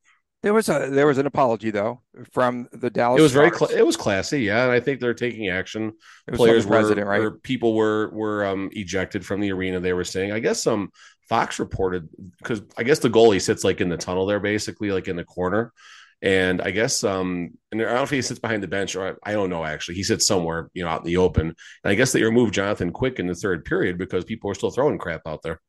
there 0.43 0.55
was 0.55 0.69
a 0.69 0.89
there 0.91 1.07
was 1.07 1.19
an 1.19 1.27
apology 1.27 1.71
though 1.71 2.03
from 2.33 2.67
the 2.73 2.91
Dallas. 2.91 3.19
It 3.19 3.23
was 3.23 3.33
very 3.33 3.49
Stars. 3.51 3.71
cla 3.71 3.79
it 3.79 3.87
was 3.87 3.97
classy, 3.97 4.43
yeah, 4.43 4.65
and 4.65 4.73
I 4.73 4.81
think 4.81 5.01
they're 5.01 5.15
taking 5.15 5.49
action. 5.49 5.93
Players 6.33 6.67
were, 6.67 6.95
right? 7.05 7.43
people 7.43 7.75
were 7.75 8.11
were 8.13 8.45
um 8.47 8.71
ejected 8.73 9.25
from 9.25 9.41
the 9.41 9.53
arena. 9.53 9.81
They 9.81 9.93
were 9.93 10.05
saying, 10.05 10.33
I 10.33 10.39
guess 10.41 10.67
um 10.67 10.91
Fox 11.31 11.61
reported 11.61 12.09
because 12.39 12.61
I 12.77 12.83
guess 12.83 12.99
the 12.99 13.09
goalie 13.09 13.41
sits 13.41 13.63
like 13.63 13.81
in 13.81 13.89
the 13.89 13.97
tunnel 13.97 14.27
there, 14.27 14.41
basically 14.41 14.91
like 14.91 15.07
in 15.07 15.15
the 15.15 15.23
corner. 15.23 15.73
And 16.21 16.61
I 16.61 16.73
guess 16.73 17.05
um 17.05 17.53
and 17.71 17.81
I 17.81 17.85
don't 17.85 17.95
know 17.95 18.03
if 18.03 18.11
he 18.11 18.21
sits 18.21 18.41
behind 18.41 18.65
the 18.65 18.69
bench 18.69 18.97
or 18.97 19.17
I, 19.25 19.31
I 19.31 19.33
don't 19.33 19.49
know 19.49 19.65
actually. 19.65 19.95
He 19.95 20.03
sits 20.03 20.27
somewhere, 20.27 20.71
you 20.75 20.83
know, 20.83 20.91
out 20.91 21.03
in 21.03 21.07
the 21.07 21.19
open. 21.19 21.47
And 21.47 21.57
I 21.85 21.95
guess 21.95 22.11
they 22.11 22.25
removed 22.25 22.53
Jonathan 22.53 22.91
Quick 22.91 23.21
in 23.21 23.29
the 23.29 23.37
third 23.37 23.65
period 23.65 23.97
because 23.97 24.25
people 24.25 24.49
were 24.49 24.57
still 24.57 24.73
throwing 24.73 24.99
crap 24.99 25.23
out 25.25 25.43
there. 25.43 25.61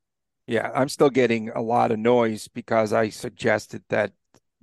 Yeah, 0.48 0.72
I'm 0.74 0.90
still 0.90 1.12
getting 1.12 1.50
a 1.52 1.62
lot 1.62 1.92
of 1.92 2.00
noise 2.00 2.48
because 2.48 2.92
I 2.92 3.10
suggested 3.10 3.84
that 3.90 4.14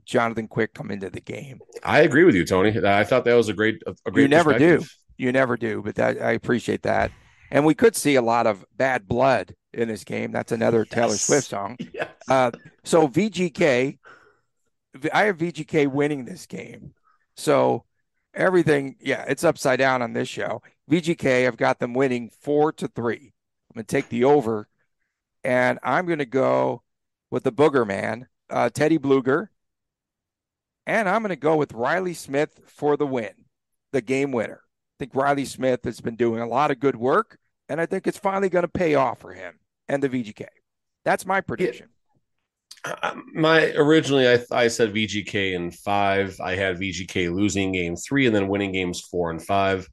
Jonathan 0.04 0.48
Quick 0.48 0.74
come 0.74 0.90
into 0.90 1.10
the 1.10 1.20
game. 1.20 1.60
I 1.84 2.00
agree 2.00 2.24
with 2.24 2.34
you, 2.34 2.44
Tony. 2.44 2.76
I 2.84 3.04
thought 3.04 3.24
that 3.24 3.34
was 3.34 3.48
a 3.48 3.54
great 3.54 3.80
a 3.86 4.10
great 4.10 4.22
You 4.22 4.28
never 4.28 4.58
do. 4.58 4.84
You 5.16 5.30
never 5.30 5.56
do, 5.56 5.80
but 5.80 5.94
that 5.94 6.20
I 6.20 6.32
appreciate 6.32 6.82
that. 6.82 7.12
And 7.52 7.64
we 7.64 7.74
could 7.74 7.94
see 7.94 8.16
a 8.16 8.22
lot 8.22 8.48
of 8.48 8.64
bad 8.76 9.06
blood 9.06 9.54
in 9.78 9.88
this 9.88 10.04
game. 10.04 10.32
That's 10.32 10.52
another 10.52 10.84
Taylor 10.84 11.16
Swift 11.16 11.48
song. 11.48 11.76
Yes. 11.92 12.08
Uh, 12.28 12.50
so 12.84 13.08
VGK, 13.08 13.98
I 15.12 15.22
have 15.24 15.38
VGK 15.38 15.88
winning 15.88 16.24
this 16.24 16.46
game. 16.46 16.92
So 17.36 17.84
everything, 18.34 18.96
yeah, 19.00 19.24
it's 19.26 19.44
upside 19.44 19.78
down 19.78 20.02
on 20.02 20.12
this 20.12 20.28
show. 20.28 20.62
VGK, 20.90 21.46
I've 21.46 21.56
got 21.56 21.78
them 21.78 21.94
winning 21.94 22.30
four 22.40 22.72
to 22.72 22.88
three. 22.88 23.32
I'm 23.70 23.74
going 23.74 23.86
to 23.86 23.96
take 23.96 24.08
the 24.10 24.24
over, 24.24 24.68
and 25.44 25.78
I'm 25.82 26.06
going 26.06 26.18
to 26.18 26.26
go 26.26 26.82
with 27.30 27.44
the 27.44 27.52
Booger 27.52 27.86
Man, 27.86 28.28
uh, 28.50 28.70
Teddy 28.70 28.98
Bluger, 28.98 29.48
and 30.86 31.08
I'm 31.08 31.22
going 31.22 31.30
to 31.30 31.36
go 31.36 31.56
with 31.56 31.72
Reilly 31.72 32.14
Smith 32.14 32.60
for 32.66 32.96
the 32.96 33.06
win, 33.06 33.32
the 33.92 34.00
game 34.02 34.32
winner. 34.32 34.62
I 34.62 34.94
think 34.98 35.14
Reilly 35.14 35.44
Smith 35.44 35.84
has 35.84 36.00
been 36.00 36.16
doing 36.16 36.40
a 36.40 36.48
lot 36.48 36.70
of 36.70 36.80
good 36.80 36.96
work, 36.96 37.38
and 37.68 37.80
I 37.80 37.86
think 37.86 38.06
it's 38.06 38.18
finally 38.18 38.48
going 38.48 38.64
to 38.64 38.68
pay 38.68 38.94
off 38.94 39.20
for 39.20 39.32
him 39.32 39.58
and 39.88 40.02
the 40.02 40.08
VGK. 40.08 40.46
That's 41.04 41.26
my 41.26 41.40
prediction. 41.40 41.88
Uh, 42.84 43.14
my 43.34 43.72
originally 43.72 44.28
I 44.28 44.38
I 44.52 44.68
said 44.68 44.94
VGK 44.94 45.54
in 45.54 45.70
five. 45.70 46.38
I 46.40 46.54
had 46.54 46.78
VGK 46.78 47.34
losing 47.34 47.72
game 47.72 47.96
three 47.96 48.26
and 48.26 48.34
then 48.34 48.48
winning 48.48 48.72
games 48.72 49.00
four 49.00 49.30
and 49.30 49.44
five. 49.44 49.88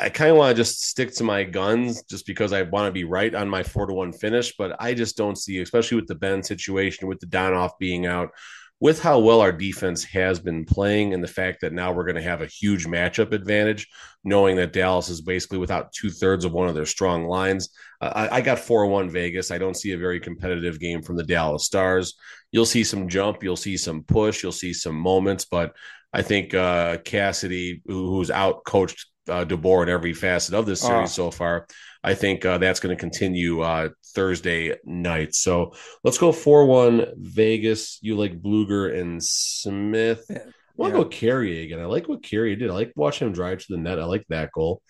I 0.00 0.08
kind 0.08 0.32
of 0.32 0.36
want 0.36 0.56
to 0.56 0.60
just 0.60 0.82
stick 0.82 1.14
to 1.14 1.24
my 1.24 1.44
guns 1.44 2.02
just 2.02 2.26
because 2.26 2.52
I 2.52 2.62
want 2.62 2.88
to 2.88 2.92
be 2.92 3.04
right 3.04 3.32
on 3.32 3.48
my 3.48 3.62
four 3.62 3.86
to 3.86 3.94
one 3.94 4.12
finish, 4.12 4.54
but 4.56 4.74
I 4.80 4.92
just 4.92 5.16
don't 5.16 5.38
see, 5.38 5.60
especially 5.60 5.96
with 5.96 6.08
the 6.08 6.16
Benn 6.16 6.42
situation, 6.42 7.06
with 7.06 7.20
Dadonov 7.20 7.70
being 7.78 8.04
out, 8.04 8.30
with 8.80 9.02
how 9.02 9.18
well 9.18 9.40
our 9.40 9.50
defense 9.52 10.04
has 10.04 10.38
been 10.38 10.64
playing, 10.64 11.12
and 11.12 11.22
the 11.22 11.28
fact 11.28 11.60
that 11.62 11.72
now 11.72 11.92
we're 11.92 12.04
going 12.04 12.14
to 12.16 12.22
have 12.22 12.42
a 12.42 12.46
huge 12.46 12.86
matchup 12.86 13.32
advantage, 13.32 13.88
knowing 14.24 14.56
that 14.56 14.72
Dallas 14.72 15.08
is 15.08 15.20
basically 15.20 15.58
without 15.58 15.92
two 15.92 16.10
thirds 16.10 16.44
of 16.44 16.52
one 16.52 16.68
of 16.68 16.74
their 16.74 16.86
strong 16.86 17.26
lines. 17.26 17.70
Uh, 18.00 18.28
I, 18.30 18.36
I 18.36 18.40
got 18.40 18.58
4 18.60 18.86
1 18.86 19.10
Vegas. 19.10 19.50
I 19.50 19.58
don't 19.58 19.76
see 19.76 19.92
a 19.92 19.98
very 19.98 20.20
competitive 20.20 20.78
game 20.78 21.02
from 21.02 21.16
the 21.16 21.24
Dallas 21.24 21.64
Stars. 21.64 22.14
You'll 22.52 22.66
see 22.66 22.84
some 22.84 23.08
jump, 23.08 23.42
you'll 23.42 23.56
see 23.56 23.76
some 23.76 24.04
push, 24.04 24.42
you'll 24.42 24.52
see 24.52 24.72
some 24.72 24.94
moments, 24.94 25.44
but 25.44 25.74
I 26.12 26.22
think 26.22 26.54
uh, 26.54 26.98
Cassidy, 26.98 27.82
who, 27.86 28.10
who's 28.10 28.30
out 28.30 28.64
coached 28.64 29.06
uh, 29.28 29.44
DeBoer 29.44 29.82
in 29.82 29.88
every 29.90 30.14
facet 30.14 30.54
of 30.54 30.64
this 30.64 30.80
series 30.80 31.10
Oh. 31.18 31.24
so 31.24 31.30
far, 31.30 31.66
I 32.02 32.14
think 32.14 32.44
uh, 32.46 32.56
that's 32.58 32.80
going 32.80 32.96
to 32.96 33.00
continue 33.00 33.60
uh, 33.60 33.90
Thursday 34.18 34.74
night. 34.84 35.34
So 35.34 35.74
let's 36.02 36.18
go 36.18 36.32
4 36.32 36.66
1 36.66 37.06
Vegas. 37.16 37.98
You 38.02 38.16
like 38.16 38.42
Bluger 38.42 38.98
and 38.98 39.22
Smith. 39.22 40.24
Yeah. 40.28 40.38
I 40.38 40.42
want 40.76 40.92
to 40.92 40.98
Yeah. 40.98 41.04
go 41.04 41.08
Carey 41.08 41.62
again. 41.62 41.80
I 41.80 41.84
like 41.84 42.08
what 42.08 42.22
Carey 42.22 42.56
did. 42.56 42.70
I 42.70 42.74
like 42.74 42.92
watching 42.96 43.28
him 43.28 43.32
drive 43.32 43.58
to 43.60 43.66
the 43.70 43.76
net. 43.78 44.00
I 44.00 44.04
like 44.04 44.24
that 44.28 44.50
goal. 44.52 44.82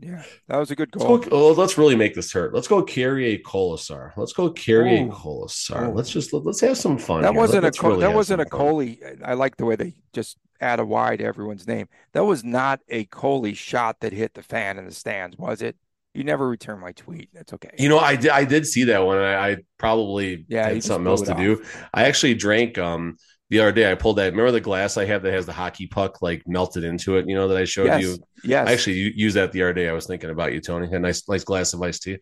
Yeah, 0.00 0.22
that 0.48 0.56
was 0.58 0.70
a 0.70 0.76
good 0.76 0.90
Let's 0.94 1.04
goal. 1.06 1.18
go. 1.18 1.28
Oh, 1.30 1.52
let's 1.52 1.78
really 1.78 1.94
make 1.96 2.14
this 2.14 2.32
hurt. 2.32 2.52
Let's 2.52 2.66
go 2.68 2.82
carry 2.82 3.26
a 3.34 3.38
Kolesar. 3.38 4.10
Let's 4.16 4.32
go 4.32 4.50
carry 4.50 4.98
a 4.98 5.04
Ooh. 5.04 5.10
Kolesar. 5.10 5.94
Let's 5.94 6.10
just 6.10 6.32
let, 6.32 6.44
us 6.46 6.60
have 6.60 6.76
some 6.76 6.98
fun. 6.98 7.22
That 7.22 7.32
here. 7.32 7.40
wasn't 7.40 7.62
Let's 7.62 7.78
a 7.78 7.88
really 7.88 8.00
that 8.00 8.12
wasn't 8.12 8.40
a. 8.42 8.44
Coley. 8.44 9.00
I 9.24 9.34
like 9.34 9.56
the 9.56 9.64
way 9.64 9.76
they 9.76 9.94
just 10.12 10.36
add 10.60 10.80
a 10.80 10.84
Y 10.84 11.16
to 11.16 11.24
everyone's 11.24 11.66
name. 11.66 11.88
That 12.12 12.24
was 12.24 12.42
not 12.44 12.80
a 12.88 13.04
Coley 13.04 13.54
shot 13.54 14.00
that 14.00 14.12
hit 14.12 14.34
the 14.34 14.42
fan 14.42 14.78
in 14.78 14.84
the 14.84 14.92
stands, 14.92 15.38
was 15.38 15.62
it? 15.62 15.76
You 16.14 16.24
never 16.24 16.48
return 16.48 16.78
my 16.80 16.92
tweet. 16.92 17.30
That's 17.32 17.52
okay. 17.54 17.70
You 17.78 17.88
know, 17.88 17.98
I 17.98 18.16
did. 18.16 18.30
I 18.30 18.44
did 18.44 18.66
see 18.66 18.84
that 18.84 19.00
one. 19.04 19.18
I, 19.18 19.50
I 19.50 19.56
probably 19.78 20.46
Yeah, 20.48 20.68
had 20.68 20.82
something 20.82 21.06
else 21.08 21.22
to 21.22 21.34
do. 21.34 21.62
I 21.92 22.04
actually 22.04 22.34
drank 22.34 22.78
um 22.78 23.16
the 23.50 23.60
other 23.60 23.72
day. 23.72 23.90
I 23.90 23.94
pulled 23.94 24.16
that. 24.18 24.30
Remember 24.32 24.52
the 24.52 24.60
glass 24.60 24.96
I 24.96 25.04
have 25.06 25.22
that 25.22 25.32
has 25.32 25.46
the 25.46 25.52
hockey 25.52 25.86
puck 25.86 26.22
like 26.22 26.42
melted 26.46 26.84
into 26.84 27.16
it. 27.16 27.28
You 27.28 27.34
know 27.34 27.48
that 27.48 27.56
I 27.56 27.64
showed 27.64 27.86
yes, 27.86 28.00
you. 28.00 28.18
yes. 28.42 28.68
I 28.68 28.72
actually 28.72 29.12
used 29.16 29.36
that 29.36 29.52
the 29.52 29.62
other 29.62 29.72
day. 29.74 29.88
I 29.88 29.92
was 29.92 30.06
thinking 30.06 30.30
about 30.30 30.52
you, 30.52 30.60
Tony. 30.60 30.88
A 30.94 30.98
nice, 30.98 31.28
nice 31.28 31.44
glass 31.44 31.74
of 31.74 31.82
iced 31.82 32.02
tea. 32.04 32.18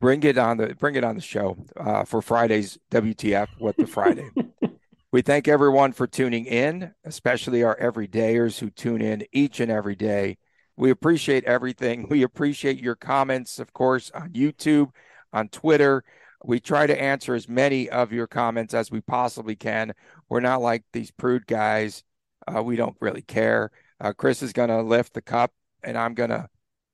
bring 0.00 0.22
it 0.22 0.38
on 0.38 0.56
the 0.58 0.74
bring 0.74 0.94
it 0.96 1.04
on 1.04 1.14
the 1.16 1.20
show 1.22 1.56
uh, 1.76 2.04
for 2.04 2.22
Friday's 2.22 2.78
WTF. 2.90 3.48
What 3.56 3.78
the 3.78 3.86
Friday? 3.86 4.30
we 5.12 5.22
thank 5.22 5.48
everyone 5.48 5.92
for 5.92 6.06
tuning 6.06 6.46
in, 6.46 6.92
especially 7.04 7.62
our 7.62 7.76
everydayers 7.78 8.58
who 8.58 8.70
tune 8.70 9.00
in 9.02 9.24
each 9.32 9.60
and 9.60 9.70
every 9.70 9.96
day. 9.96 10.38
We 10.76 10.90
appreciate 10.90 11.44
everything. 11.44 12.06
We 12.08 12.22
appreciate 12.22 12.78
your 12.78 12.96
comments, 12.96 13.58
of 13.58 13.72
course, 13.72 14.10
on 14.14 14.30
YouTube, 14.30 14.90
on 15.32 15.48
Twitter. 15.48 16.04
We 16.44 16.60
try 16.60 16.86
to 16.86 17.00
answer 17.00 17.34
as 17.34 17.48
many 17.48 17.88
of 17.88 18.12
your 18.12 18.26
comments 18.26 18.74
as 18.74 18.90
we 18.90 19.00
possibly 19.00 19.56
can. 19.56 19.94
We're 20.28 20.40
not 20.40 20.60
like 20.60 20.84
these 20.92 21.10
prude 21.10 21.46
guys. 21.46 22.04
Uh, 22.46 22.62
we 22.62 22.76
don't 22.76 22.96
really 23.00 23.22
care. 23.22 23.70
Uh, 24.00 24.12
Chris 24.12 24.42
is 24.42 24.52
going 24.52 24.68
to 24.68 24.82
lift 24.82 25.14
the 25.14 25.22
cup, 25.22 25.52
and 25.82 25.96
I'm 25.96 26.14
going 26.14 26.30
to 26.30 26.48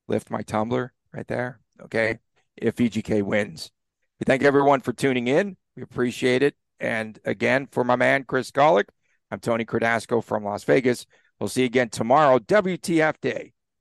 lift 0.06 0.30
my 0.30 0.42
tumbler 0.42 0.92
right 1.12 1.26
there. 1.26 1.60
Okay. 1.82 2.18
If 2.56 2.76
VGK 2.76 3.22
wins. 3.22 3.70
We 4.20 4.24
thank 4.24 4.44
everyone 4.44 4.80
for 4.80 4.92
tuning 4.92 5.26
in. 5.26 5.56
We 5.74 5.82
appreciate 5.82 6.42
it. 6.42 6.54
And 6.78 7.18
again, 7.24 7.66
for 7.70 7.82
my 7.82 7.96
man, 7.96 8.24
Chris 8.24 8.50
Golick, 8.50 8.88
I'm 9.30 9.40
Tony 9.40 9.64
Cardasco 9.64 10.22
from 10.22 10.44
Las 10.44 10.64
Vegas. 10.64 11.06
We'll 11.40 11.48
see 11.48 11.62
you 11.62 11.66
again 11.66 11.88
tomorrow, 11.88 12.38
WTF 12.38 13.20
Day. 13.20 13.52